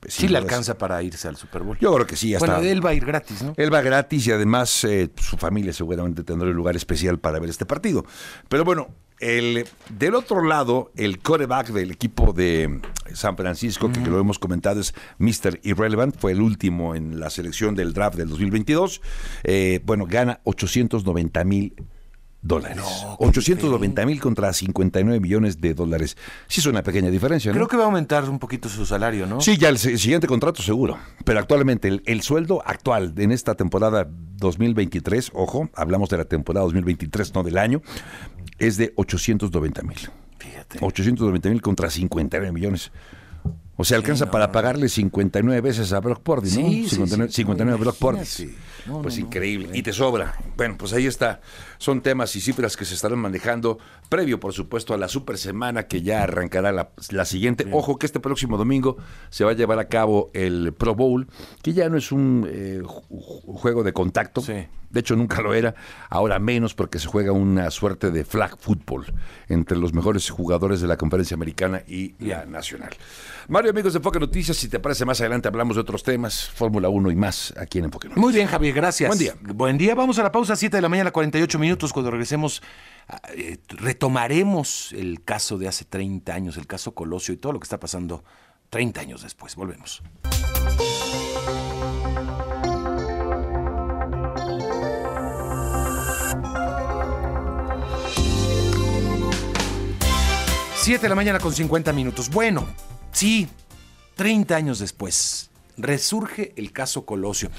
[0.00, 1.78] Pues sí, le alcanza para irse al Super Bowl.
[1.78, 2.34] Yo creo que sí.
[2.34, 3.54] Hasta, bueno, él va a ir gratis, ¿no?
[3.56, 7.50] Él va gratis y además eh, su familia seguramente tendrá un lugar especial para ver
[7.50, 8.04] este partido.
[8.48, 8.88] Pero bueno,
[9.20, 12.80] el, del otro lado, el coreback del equipo de
[13.14, 15.60] San Francisco, que, lo hemos comentado, es Mr.
[15.62, 19.00] Irrelevant, fue el último en la selección del draft del 2022.
[19.44, 21.74] Eh, bueno, gana 890 mil
[22.42, 22.82] dólares.
[23.18, 26.16] 890 mil contra 59 millones de dólares.
[26.48, 27.56] Sí es una pequeña diferencia, ¿no?
[27.56, 29.40] Creo que va a aumentar un poquito su salario, ¿no?
[29.40, 30.98] Sí, ya el, siguiente contrato seguro.
[31.24, 34.08] Pero actualmente el, el, sueldo actual en esta temporada
[34.38, 37.82] 2023, ojo, hablamos de la temporada 2023, no del año,
[38.60, 39.98] es de 890 mil.
[40.38, 40.78] Fíjate.
[40.80, 42.92] 890 mil contra 59 millones.
[43.80, 46.68] O sea, alcanza para pagarle 59 veces a Brock Purdy, ¿no?
[46.68, 48.26] Sí, 59, 59 Brock Purdy.
[49.02, 49.70] pues increíble.
[49.72, 50.34] Y te sobra.
[50.54, 51.40] Bueno, pues ahí está.
[51.78, 53.78] Son temas y cifras que se estarán manejando
[54.10, 57.66] previo, por supuesto, a la super semana que ya arrancará la, siguiente.
[57.72, 58.98] Ojo que este próximo domingo
[59.30, 61.26] se va a llevar a cabo el Pro Bowl,
[61.62, 64.42] que ya no es un eh, juego de contacto.
[64.90, 65.74] De hecho nunca lo era,
[66.08, 69.06] ahora menos porque se juega una suerte de flag football
[69.48, 72.90] entre los mejores jugadores de la conferencia americana y la nacional.
[73.48, 76.88] Mario, amigos de Enfoque Noticias, si te parece más adelante hablamos de otros temas, Fórmula
[76.88, 78.24] 1 y más aquí en Enfoque Noticias.
[78.24, 79.08] Muy bien, Javier, gracias.
[79.08, 79.34] Buen día.
[79.40, 82.60] Buen día, vamos a la pausa, 7 de la mañana, 48 minutos, cuando regresemos
[83.08, 87.60] ah, eh, retomaremos el caso de hace 30 años, el caso Colosio y todo lo
[87.60, 88.24] que está pasando
[88.70, 89.54] 30 años después.
[89.54, 90.02] Volvemos.
[100.82, 102.30] Siete de la mañana con 50 minutos.
[102.30, 102.66] Bueno,
[103.12, 103.46] sí,
[104.14, 107.50] 30 años después, resurge el caso Colosio.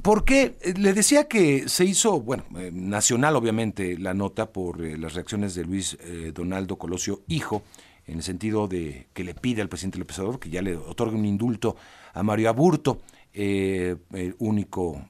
[0.00, 0.56] ¿Por qué?
[0.60, 5.14] Eh, le decía que se hizo, bueno, eh, nacional obviamente la nota por eh, las
[5.14, 5.98] reacciones de Luis
[6.32, 7.64] Donaldo Colosio, hijo,
[8.06, 11.16] en el sentido de que le pide al presidente López Obrador que ya le otorgue
[11.16, 11.74] un indulto
[12.14, 15.08] a Mario Aburto, el único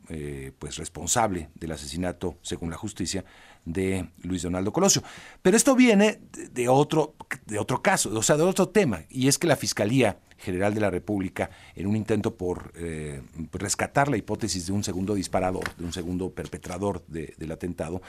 [0.58, 3.24] pues responsable del asesinato, según la justicia,
[3.66, 5.02] de Luis Donaldo Colosio.
[5.42, 6.20] Pero esto viene
[6.52, 7.14] de otro,
[7.44, 10.80] de otro caso, o sea, de otro tema, y es que la Fiscalía General de
[10.80, 15.84] la República, en un intento por eh, rescatar la hipótesis de un segundo disparador, de
[15.84, 18.00] un segundo perpetrador del atentado,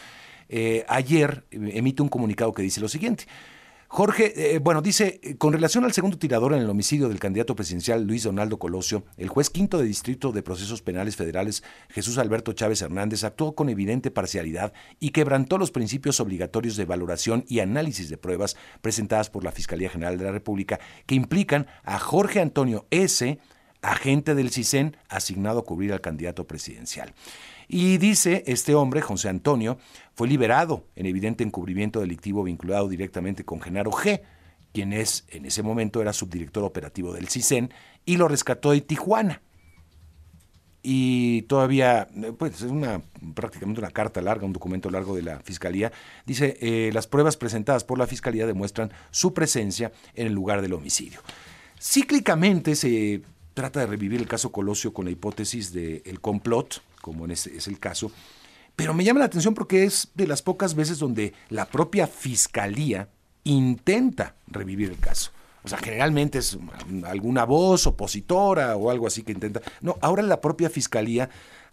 [0.50, 3.26] eh, ayer emite un comunicado que dice lo siguiente.
[3.90, 7.56] Jorge, eh, bueno, dice, eh, con relación al segundo tirador en el homicidio del candidato
[7.56, 12.52] presidencial Luis Donaldo Colosio, el juez quinto de Distrito de Procesos Penales Federales, Jesús Alberto
[12.52, 18.10] Chávez Hernández, actuó con evidente parcialidad y quebrantó los principios obligatorios de valoración y análisis
[18.10, 22.88] de pruebas presentadas por la Fiscalía General de la República que implican a Jorge Antonio
[22.92, 23.40] S.,
[23.82, 27.14] agente del CISEN, asignado a cubrir al candidato presidencial.
[27.68, 29.78] Y dice este hombre, José Antonio,
[30.16, 34.22] fue liberado en evidente encubrimiento delictivo vinculado directamente con Genaro G.,
[34.74, 37.74] quien es en ese momento era subdirector operativo del CISEN,
[38.06, 39.42] y lo rescató de Tijuana.
[40.84, 42.08] Y todavía,
[42.38, 43.02] pues es una,
[43.34, 45.92] prácticamente una carta larga, un documento largo de la Fiscalía,
[46.26, 50.74] dice, eh, las pruebas presentadas por la Fiscalía demuestran su presencia en el lugar del
[50.74, 51.20] homicidio.
[51.82, 53.22] Cíclicamente se
[53.54, 57.70] trata de revivir el caso Colosio con la hipótesis del complot, como en ese es
[57.70, 58.12] el caso.
[58.76, 63.08] Pero me llama la atención porque es de las pocas veces donde la propia fiscalía
[63.46, 65.32] intenta revivir el caso.
[65.64, 66.58] O sea, generalmente es
[67.06, 69.62] alguna voz opositora o algo así que intenta.
[69.80, 71.30] No, ahora la propia fiscalía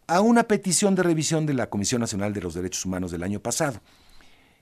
[0.06, 3.40] a una petición de revisión de la Comisión Nacional de los Derechos Humanos del año
[3.40, 3.80] pasado.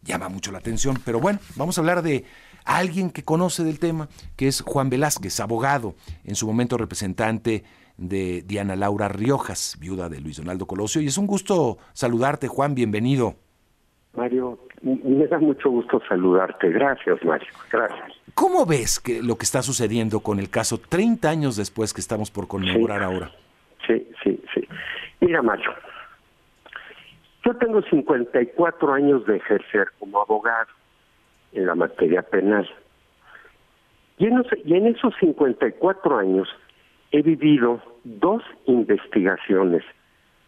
[0.02, 2.24] Llama mucho la atención, pero bueno, vamos a hablar de
[2.64, 5.94] alguien que conoce del tema, que es Juan Velázquez, abogado,
[6.24, 7.62] en su momento representante
[7.96, 11.00] de Diana Laura Riojas, viuda de Luis Donaldo Colosio.
[11.00, 13.34] Y es un gusto saludarte, Juan, bienvenido.
[14.14, 16.70] Mario, me da mucho gusto saludarte.
[16.70, 17.48] Gracias, Mario.
[17.70, 18.12] Gracias.
[18.34, 22.30] ¿Cómo ves que lo que está sucediendo con el caso 30 años después que estamos
[22.30, 23.30] por conmemorar ahora?
[23.86, 24.68] Sí, sí, sí.
[25.20, 25.70] Mira, Mario,
[27.44, 30.68] yo tengo 54 años de ejercer como abogado
[31.52, 32.68] en la materia penal.
[34.18, 36.48] Y en, y en esos 54 años
[37.12, 39.84] he vivido dos investigaciones,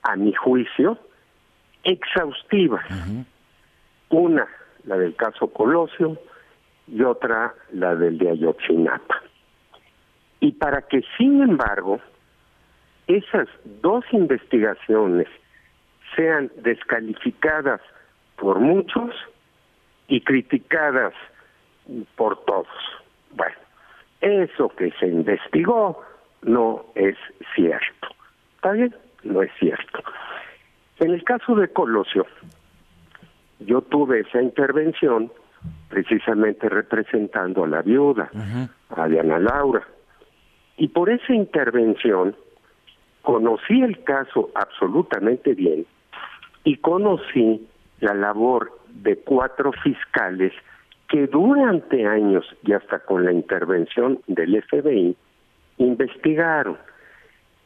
[0.03, 0.99] a mi juicio,
[1.85, 2.85] exhaustivas.
[4.09, 4.47] Una,
[4.85, 6.19] la del caso Colosio,
[6.87, 9.23] y otra, la del de Ayotzinapa.
[10.41, 12.01] Y para que, sin embargo,
[13.07, 13.49] esas
[13.83, 15.29] dos investigaciones
[16.17, 17.81] sean descalificadas
[18.37, 19.15] por muchos
[20.09, 21.15] y criticadas
[22.17, 22.67] por todos.
[23.31, 23.57] Bueno,
[24.21, 26.03] eso que se investigó
[26.45, 27.17] no es
[27.55, 28.09] cierto.
[28.57, 28.95] ¿Está bien?
[29.23, 30.03] No es cierto.
[31.01, 32.27] En el caso de Colosio,
[33.61, 35.31] yo tuve esa intervención
[35.89, 38.31] precisamente representando a la viuda,
[38.91, 39.83] a Diana Laura.
[40.77, 42.37] Y por esa intervención
[43.23, 45.87] conocí el caso absolutamente bien
[46.65, 47.67] y conocí
[48.01, 50.53] la labor de cuatro fiscales
[51.09, 55.17] que durante años y hasta con la intervención del FBI
[55.79, 56.79] investigaron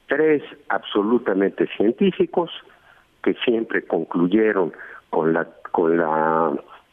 [0.07, 2.51] tres absolutamente científicos
[3.23, 4.73] que siempre concluyeron
[5.11, 6.53] con la con la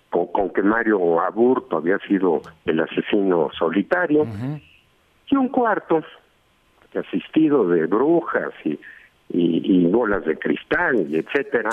[0.10, 4.26] con, que Mario Aburto había sido el asesino solitario.
[5.28, 6.04] Y un cuarto
[6.92, 8.80] que asistido de brujas y,
[9.30, 11.72] y, bolas de cristal y etcétera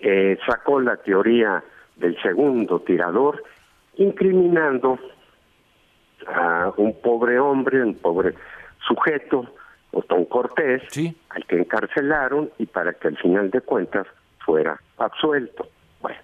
[0.00, 1.62] eh, sacó la teoría
[1.96, 3.42] del segundo tirador
[3.96, 4.98] incriminando
[6.28, 8.34] a un pobre hombre un pobre
[8.86, 9.46] sujeto
[9.92, 10.82] Otón Cortés,
[11.30, 14.06] al que encarcelaron y para que al final de cuentas
[14.38, 15.66] fuera absuelto.
[16.00, 16.18] Bueno,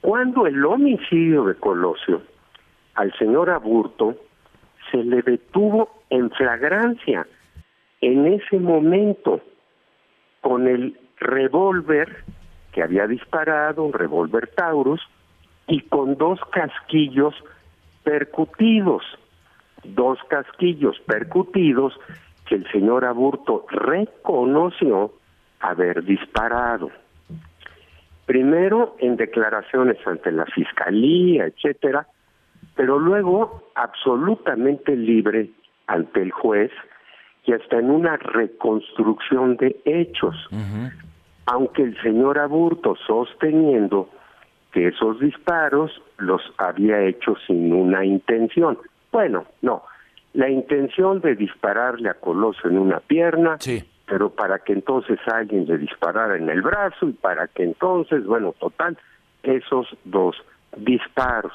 [0.00, 2.22] cuando el homicidio de Colosio
[2.94, 4.16] al señor Aburto
[4.90, 7.26] se le detuvo en flagrancia
[8.00, 9.40] en ese momento
[10.40, 12.24] con el revólver
[12.72, 15.00] que había disparado, un revólver Taurus,
[15.66, 17.34] y con dos casquillos
[18.02, 19.02] percutidos,
[19.84, 21.94] dos casquillos percutidos
[22.46, 25.12] que el señor Aburto reconoció
[25.60, 26.90] haber disparado.
[28.26, 32.06] Primero en declaraciones ante la fiscalía, etcétera,
[32.74, 35.50] pero luego absolutamente libre
[35.86, 36.70] ante el juez
[37.44, 40.36] y hasta en una reconstrucción de hechos.
[41.46, 44.08] Aunque el señor Aburto sosteniendo
[44.72, 48.78] que esos disparos los había hecho sin una intención.
[49.10, 49.82] Bueno, no,
[50.32, 53.58] la intención de dispararle a Coloso en una pierna,
[54.06, 58.54] pero para que entonces alguien le disparara en el brazo y para que entonces, bueno,
[58.58, 58.96] total,
[59.42, 60.36] esos dos
[60.76, 61.52] disparos.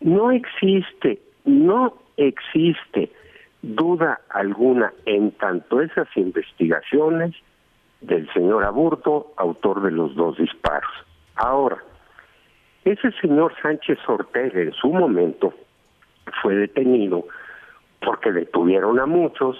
[0.00, 3.12] No existe, no existe
[3.62, 7.34] duda alguna en tanto esas investigaciones
[8.00, 10.90] del señor Aburto, autor de los dos disparos.
[11.42, 11.78] Ahora,
[12.84, 15.54] ese señor Sánchez Ortega en su momento
[16.42, 17.24] fue detenido
[18.04, 19.56] porque detuvieron a muchos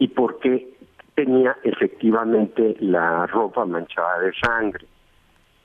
[0.00, 0.68] y porque
[1.14, 4.84] tenía efectivamente la ropa manchada de sangre.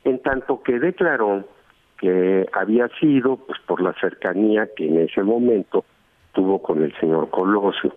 [0.03, 1.43] En tanto que declaró
[1.99, 5.85] que había sido pues por la cercanía que en ese momento
[6.33, 7.95] tuvo con el señor Colosio.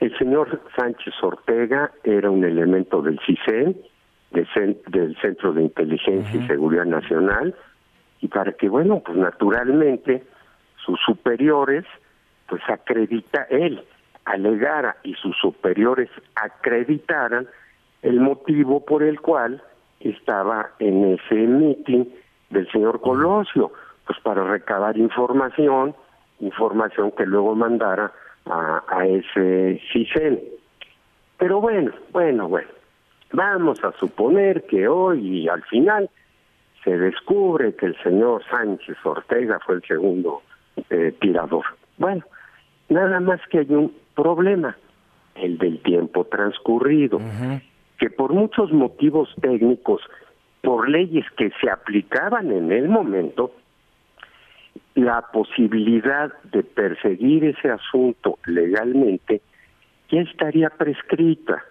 [0.00, 3.76] El señor Sánchez Ortega era un elemento del CISEN,
[4.30, 7.54] del Centro de Inteligencia y Seguridad Nacional,
[8.20, 10.22] y para que, bueno, pues naturalmente
[10.84, 11.84] sus superiores,
[12.48, 13.82] pues acredita él,
[14.24, 17.48] alegara y sus superiores acreditaran
[18.02, 19.62] el motivo por el cual
[20.00, 22.04] estaba en ese meeting
[22.50, 23.72] del señor Colosio,
[24.06, 25.94] pues para recabar información,
[26.40, 28.12] información que luego mandara
[28.46, 30.40] a, a ese CISEN.
[31.38, 32.68] Pero bueno, bueno, bueno,
[33.32, 36.10] vamos a suponer que hoy y al final
[36.84, 40.42] se descubre que el señor Sánchez Ortega fue el segundo
[40.88, 41.64] eh, tirador.
[41.98, 42.24] Bueno,
[42.88, 44.76] nada más que hay un problema,
[45.34, 47.20] el del tiempo transcurrido,
[47.98, 50.02] que por muchos motivos técnicos,
[50.62, 53.52] por leyes que se aplicaban en el momento,
[54.94, 59.40] la posibilidad de perseguir ese asunto legalmente
[60.10, 61.62] ya estaría prescrita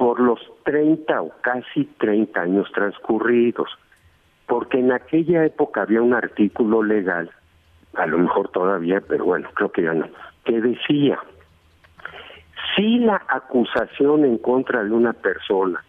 [0.00, 3.68] por los 30 o casi 30 años transcurridos,
[4.46, 7.30] porque en aquella época había un artículo legal
[7.92, 10.08] a lo mejor todavía, pero bueno, creo que ya no,
[10.46, 11.18] que decía,
[12.74, 15.84] si la acusación en contra de una persona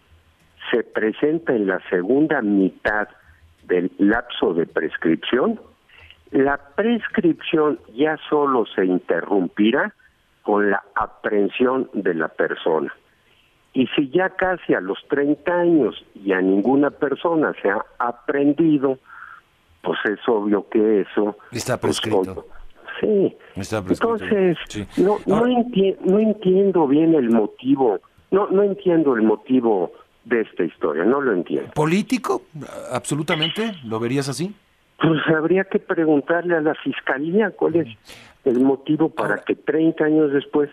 [0.70, 3.08] se presenta en la segunda mitad
[3.62, 5.58] del lapso de prescripción,
[6.32, 9.94] la prescripción ya solo se interrumpirá
[10.42, 12.92] con la aprehensión de la persona.
[13.74, 18.98] Y si ya casi a los 30 años y a ninguna persona se ha aprendido,
[19.82, 21.36] pues es obvio que eso...
[21.50, 22.46] Está pues, prescrito.
[23.00, 23.36] sí.
[23.56, 24.16] Está prescrito.
[24.16, 24.58] Entonces,
[24.98, 27.98] no, no, no entiendo bien el motivo,
[28.30, 29.92] no, no entiendo el motivo
[30.24, 31.70] de esta historia, no lo entiendo.
[31.74, 32.42] ¿Político?
[32.90, 34.54] Absolutamente, ¿lo verías así?
[35.00, 37.88] Pues habría que preguntarle a la fiscalía cuál es
[38.44, 40.70] el motivo para que 30 años después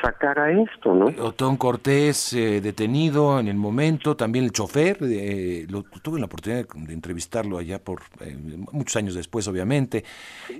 [0.00, 1.06] sacara esto, ¿no?
[1.22, 6.66] Otón Cortés eh, detenido en el momento, también el chofer, eh, lo, tuve la oportunidad
[6.68, 8.36] de entrevistarlo allá por eh,
[8.72, 10.04] muchos años después, obviamente,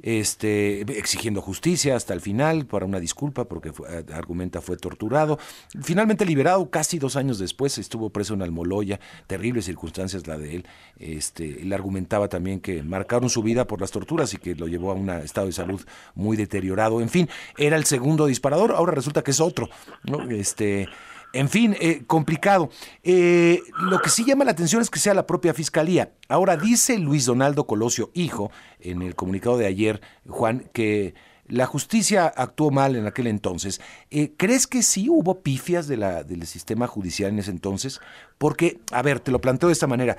[0.03, 3.72] este, exigiendo justicia hasta el final para una disculpa porque
[4.12, 5.38] argumenta fue torturado,
[5.82, 10.66] finalmente liberado casi dos años después, estuvo preso en Almoloya, terribles circunstancias la de él,
[10.99, 14.91] este, él argumentaba también que marcaron su vida por las torturas y que lo llevó
[14.91, 15.80] a un estado de salud
[16.14, 19.68] muy deteriorado, en fin, era el segundo disparador, ahora resulta que es otro.
[20.05, 20.22] ¿no?
[20.31, 20.89] Este,
[21.33, 22.70] en fin, eh, complicado.
[23.03, 26.12] Eh, lo que sí llama la atención es que sea la propia fiscalía.
[26.28, 28.51] Ahora dice Luis Donaldo Colosio, hijo,
[28.81, 31.14] en el comunicado de ayer, Juan, que
[31.47, 33.81] la justicia actuó mal en aquel entonces.
[34.11, 38.01] Eh, ¿Crees que sí hubo pifias de la, del sistema judicial en ese entonces?
[38.39, 40.16] Porque, a ver, te lo planteo de esta manera.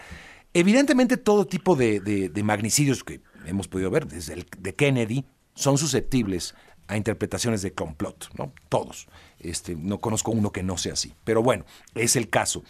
[0.54, 5.78] Evidentemente todo tipo de, de magnicidios que hemos podido ver, desde el de Kennedy, son
[5.78, 6.56] susceptibles
[6.92, 8.52] a interpretaciones de complot, ¿no?
[8.68, 9.08] Todos.
[9.40, 11.14] Este, no conozco uno que no sea así.
[11.24, 11.64] Pero bueno,
[11.96, 12.64] es el caso.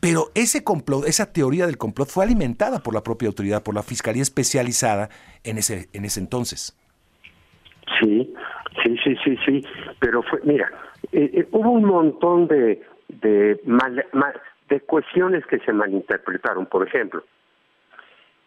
[0.00, 3.82] Pero ese complot, esa teoría del complot fue alimentada por la propia autoridad, por la
[3.82, 5.10] fiscalía especializada
[5.42, 6.78] en ese, en ese entonces.
[8.00, 8.32] Sí,
[8.84, 9.64] sí, sí, sí, sí.
[9.98, 10.70] Pero fue, mira,
[11.10, 13.60] eh, eh, hubo un montón de, de,
[14.68, 16.66] de cuestiones que se malinterpretaron.
[16.66, 17.24] Por ejemplo,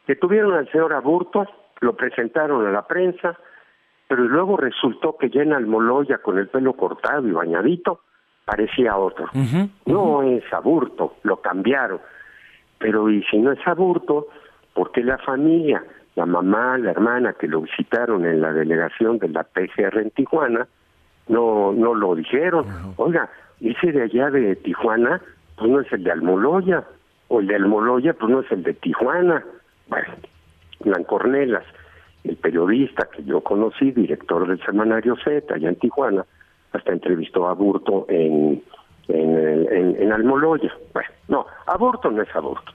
[0.07, 1.45] que tuvieron al señor Aburto,
[1.81, 3.37] lo presentaron a la prensa,
[4.07, 8.01] pero luego resultó que ya en Almoloya con el pelo cortado y bañadito
[8.45, 9.29] parecía otro.
[9.85, 11.99] No es aburto, lo cambiaron.
[12.77, 14.27] Pero y si no es aburto,
[14.73, 15.83] ¿por qué la familia,
[16.15, 20.67] la mamá, la hermana que lo visitaron en la delegación de la PGR en Tijuana,
[21.27, 22.65] no, no lo dijeron?
[22.97, 23.29] Oiga,
[23.61, 25.21] ese de allá de Tijuana,
[25.57, 26.83] pues no es el de Almoloya,
[27.29, 29.43] o el de Almoloya, pues no es el de Tijuana.
[29.87, 30.13] Bueno,
[30.81, 31.63] Blancornelas
[32.23, 36.25] el periodista que yo conocí, director del semanario Z, allá en Tijuana,
[36.71, 38.63] hasta entrevistó a Burto en,
[39.09, 40.73] en, en, Almoloya.
[40.93, 42.71] Bueno, no, aborto no es aborto.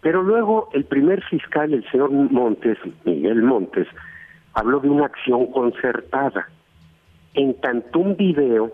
[0.00, 3.88] Pero luego el primer fiscal, el señor Montes, Miguel Montes,
[4.54, 6.48] habló de una acción concertada.
[7.34, 8.72] En tanto un video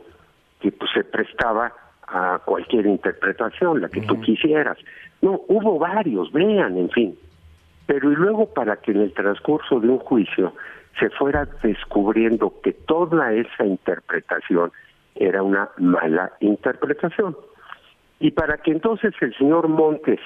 [0.61, 1.73] que pues, se prestaba
[2.07, 4.79] a cualquier interpretación, la que tú quisieras.
[5.21, 7.19] No, hubo varios, vean, en fin
[7.89, 10.53] pero y luego para que en el transcurso de un juicio
[11.01, 14.71] se fuera descubriendo que toda esa interpretación
[15.15, 17.35] era una mala interpretación.
[18.21, 20.21] Y para que entonces el señor Montes,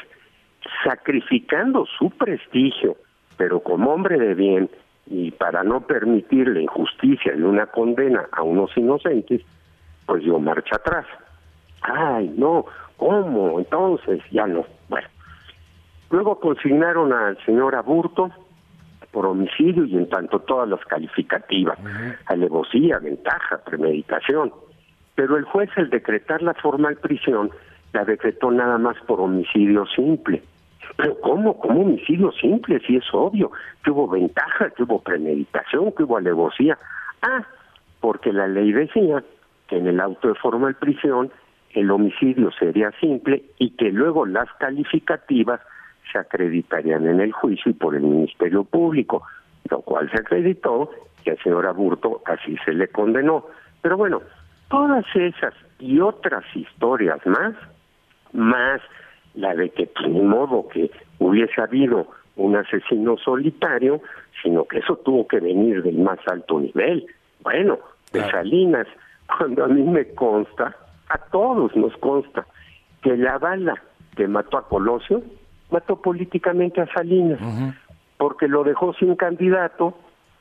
[0.83, 2.97] sacrificando su prestigio,
[3.37, 4.69] pero como hombre de bien,
[5.07, 9.43] y para no permitir la injusticia de una condena a unos inocentes,
[10.07, 11.07] pues dio marcha atrás.
[11.83, 12.65] Ay, no,
[12.97, 13.61] ¿cómo?
[13.61, 14.65] Entonces ya no.
[14.89, 15.07] Bueno,
[16.13, 18.31] Luego consignaron al señor Aburto
[19.13, 21.79] por homicidio y en tanto todas las calificativas,
[22.27, 24.53] alevosía, ventaja, premeditación.
[25.15, 27.51] Pero el juez al decretar la formal prisión
[27.95, 30.43] la decretó nada más por homicidio simple.
[30.99, 31.59] Pero ¿cómo?
[31.59, 32.79] ¿Cómo homicidio simple?
[32.87, 33.51] Si es obvio
[33.83, 36.77] que hubo ventaja, que hubo premeditación, que hubo alevosía.
[37.23, 37.43] Ah,
[38.01, 39.25] porque la ley decía
[39.67, 41.31] que en el auto de formal prisión
[41.71, 45.61] el homicidio sería simple y que luego las calificativas
[46.13, 49.23] se acreditarían en el juicio y por el Ministerio Público,
[49.71, 50.91] lo cual se acreditó
[51.25, 53.47] y al señor Aburto así se le condenó.
[53.81, 54.23] Pero bueno,
[54.69, 57.55] todas esas y otras historias más,
[58.33, 58.81] más
[59.35, 64.01] la de que pues, ni modo que hubiese habido un asesino solitario,
[64.43, 67.07] sino que eso tuvo que venir del más alto nivel.
[67.43, 67.79] Bueno,
[68.13, 68.87] de Salinas,
[69.27, 70.77] cuando a mí me consta,
[71.09, 72.47] a todos nos consta,
[73.03, 73.83] que la bala
[74.17, 75.23] que mató a Colosio
[75.73, 77.41] mató políticamente a Salinas,
[78.17, 79.97] porque lo dejó sin candidato,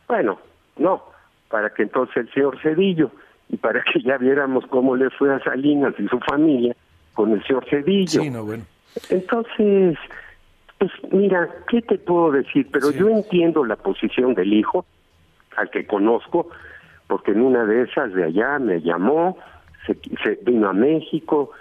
[0.07, 0.39] bueno,
[0.77, 1.03] no,
[1.49, 3.11] para que entonces el señor Cedillo,
[3.49, 6.75] y para que ya viéramos cómo le fue a Salinas y su familia
[7.13, 8.21] con el señor Cedillo.
[9.09, 9.97] Entonces,
[10.77, 12.67] pues mira, ¿qué te puedo decir?
[12.71, 14.85] Pero yo entiendo la posición del hijo,
[15.57, 16.49] al que conozco,
[17.07, 19.37] porque en una de esas de allá me llamó,
[19.85, 21.51] se, se vino a México,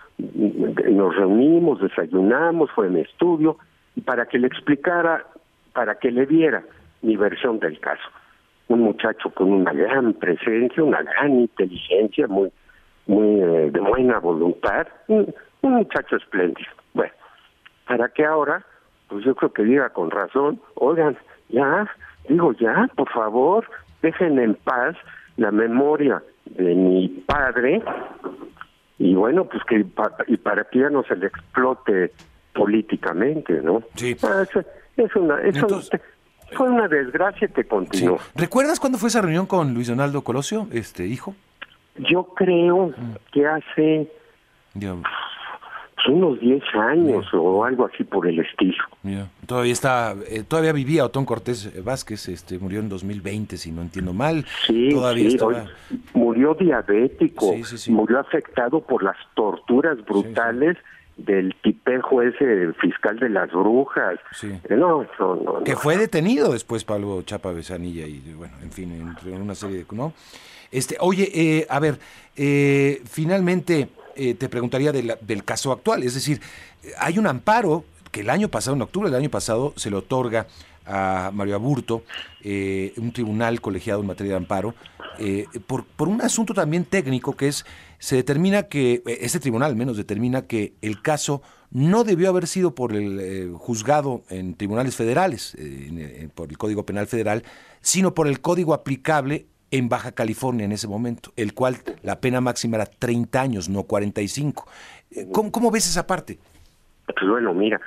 [0.91, 3.57] nos reunimos, desayunamos, fue en estudio,
[4.05, 5.25] para que le explicara,
[5.73, 6.63] para que le diera
[7.03, 8.03] mi versión del caso.
[8.69, 12.51] Un muchacho con una gran presencia, una gran inteligencia, muy,
[13.07, 16.71] muy eh, de buena voluntad, un, muchacho espléndido.
[16.95, 17.13] Bueno,
[17.87, 18.65] para que ahora,
[19.09, 21.17] pues yo creo que diga con razón, oigan,
[21.49, 21.87] ya,
[22.29, 23.67] digo ya, por favor,
[24.03, 24.97] dejen en paz
[25.37, 27.83] la memoria de mi padre
[29.01, 29.83] y bueno, pues que
[30.27, 32.13] y para que ya no se le explote
[32.53, 33.83] políticamente, ¿no?
[33.95, 34.15] Sí.
[34.23, 34.45] Ah,
[34.97, 35.39] es, una,
[36.53, 38.19] fue una desgracia que continuó.
[38.35, 41.35] ¿Recuerdas cuándo fue esa reunión con Luis Donaldo Colosio, este hijo?
[41.97, 42.93] Yo creo
[43.33, 44.13] que hace
[46.05, 48.85] pues, unos 10 años o algo así por el estilo.
[49.47, 54.13] Todavía está, eh, todavía vivía Otón Cortés Vázquez, este, murió en 2020, si no entiendo
[54.13, 54.45] mal.
[54.67, 55.39] Sí, todavía sí,
[56.15, 57.55] murió diabético,
[57.89, 60.77] murió afectado por las torturas brutales
[61.17, 64.19] del tipejo ese fiscal de las brujas.
[64.43, 69.17] Eh, no, no, no, Que fue detenido después Pablo Chapa Besanilla y bueno, en fin,
[69.27, 69.87] en una serie de...
[69.93, 70.15] ¿no?
[70.71, 71.99] Este, oye, eh, a ver,
[72.37, 76.41] eh, finalmente te preguntaría del caso actual, es decir,
[76.99, 80.47] hay un amparo que el año pasado, en octubre del año pasado, se le otorga
[80.87, 82.03] a Mario Aburto,
[82.45, 84.75] un tribunal colegiado en materia de amparo,
[85.67, 87.65] por, por un asunto también técnico que es
[88.01, 92.49] se determina que, eh, este tribunal al menos determina que el caso no debió haber
[92.49, 97.45] sido por el eh, juzgado en tribunales federales, eh, por el Código Penal Federal,
[97.81, 102.41] sino por el código aplicable en Baja California en ese momento, el cual la pena
[102.41, 104.67] máxima era 30 años, no 45.
[105.33, 106.39] ¿Cómo, cómo ves esa parte?
[107.07, 107.81] Pues bueno, mira,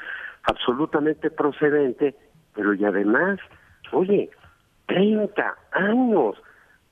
[0.43, 2.15] absolutamente procedente,
[2.53, 3.39] pero y además,
[3.91, 4.29] oye,
[4.87, 6.35] 30 años,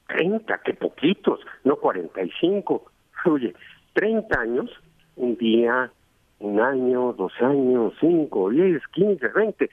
[0.08, 2.92] 30, que poquitos, no 45.
[3.26, 3.54] Oye,
[3.94, 4.70] 30 años,
[5.16, 5.92] un día,
[6.40, 9.70] un año, dos años, cinco, diez, quince, veinte,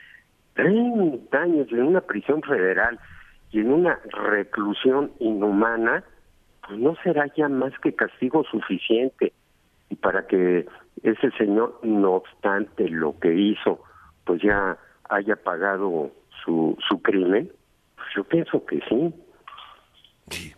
[0.54, 2.98] 30 años en una prisión federal
[3.50, 6.04] y en una reclusión inhumana,
[6.66, 9.32] pues no será ya más que castigo suficiente.
[9.90, 10.66] Y para que
[11.02, 13.82] ese señor, no obstante lo que hizo,
[14.24, 14.76] pues ya
[15.08, 16.10] haya pagado
[16.44, 17.50] su, su crimen,
[17.96, 19.14] pues yo pienso que sí.
[20.30, 20.54] Sí.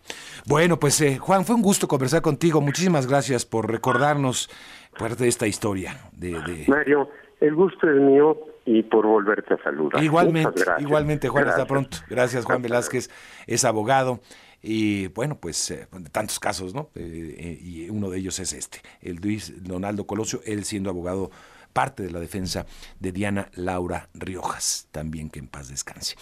[0.47, 2.61] Bueno, pues eh, Juan, fue un gusto conversar contigo.
[2.61, 4.51] Muchísimas gracias por recordarnos
[4.99, 5.97] parte de esta historia.
[6.13, 7.09] De, Mario,
[7.41, 8.37] el gusto es mío
[8.71, 10.03] y por volverte a saludar.
[10.03, 11.99] Igualmente, igualmente Juan, hasta pronto.
[12.09, 13.11] Gracias, Juan Velázquez,
[13.47, 14.21] es abogado.
[14.63, 16.91] Y bueno, pues eh, tantos casos, ¿no?
[16.95, 21.31] Eh, y uno de ellos es este, el Luis Donaldo Colosio, él siendo abogado
[21.73, 22.67] parte de la defensa
[23.01, 26.15] de Diana Laura Riojas, también que en paz descanse.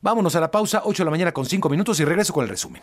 [0.00, 2.50] Vámonos a la pausa, 8 de la mañana con 5 minutos y regreso con el
[2.50, 2.82] resumen.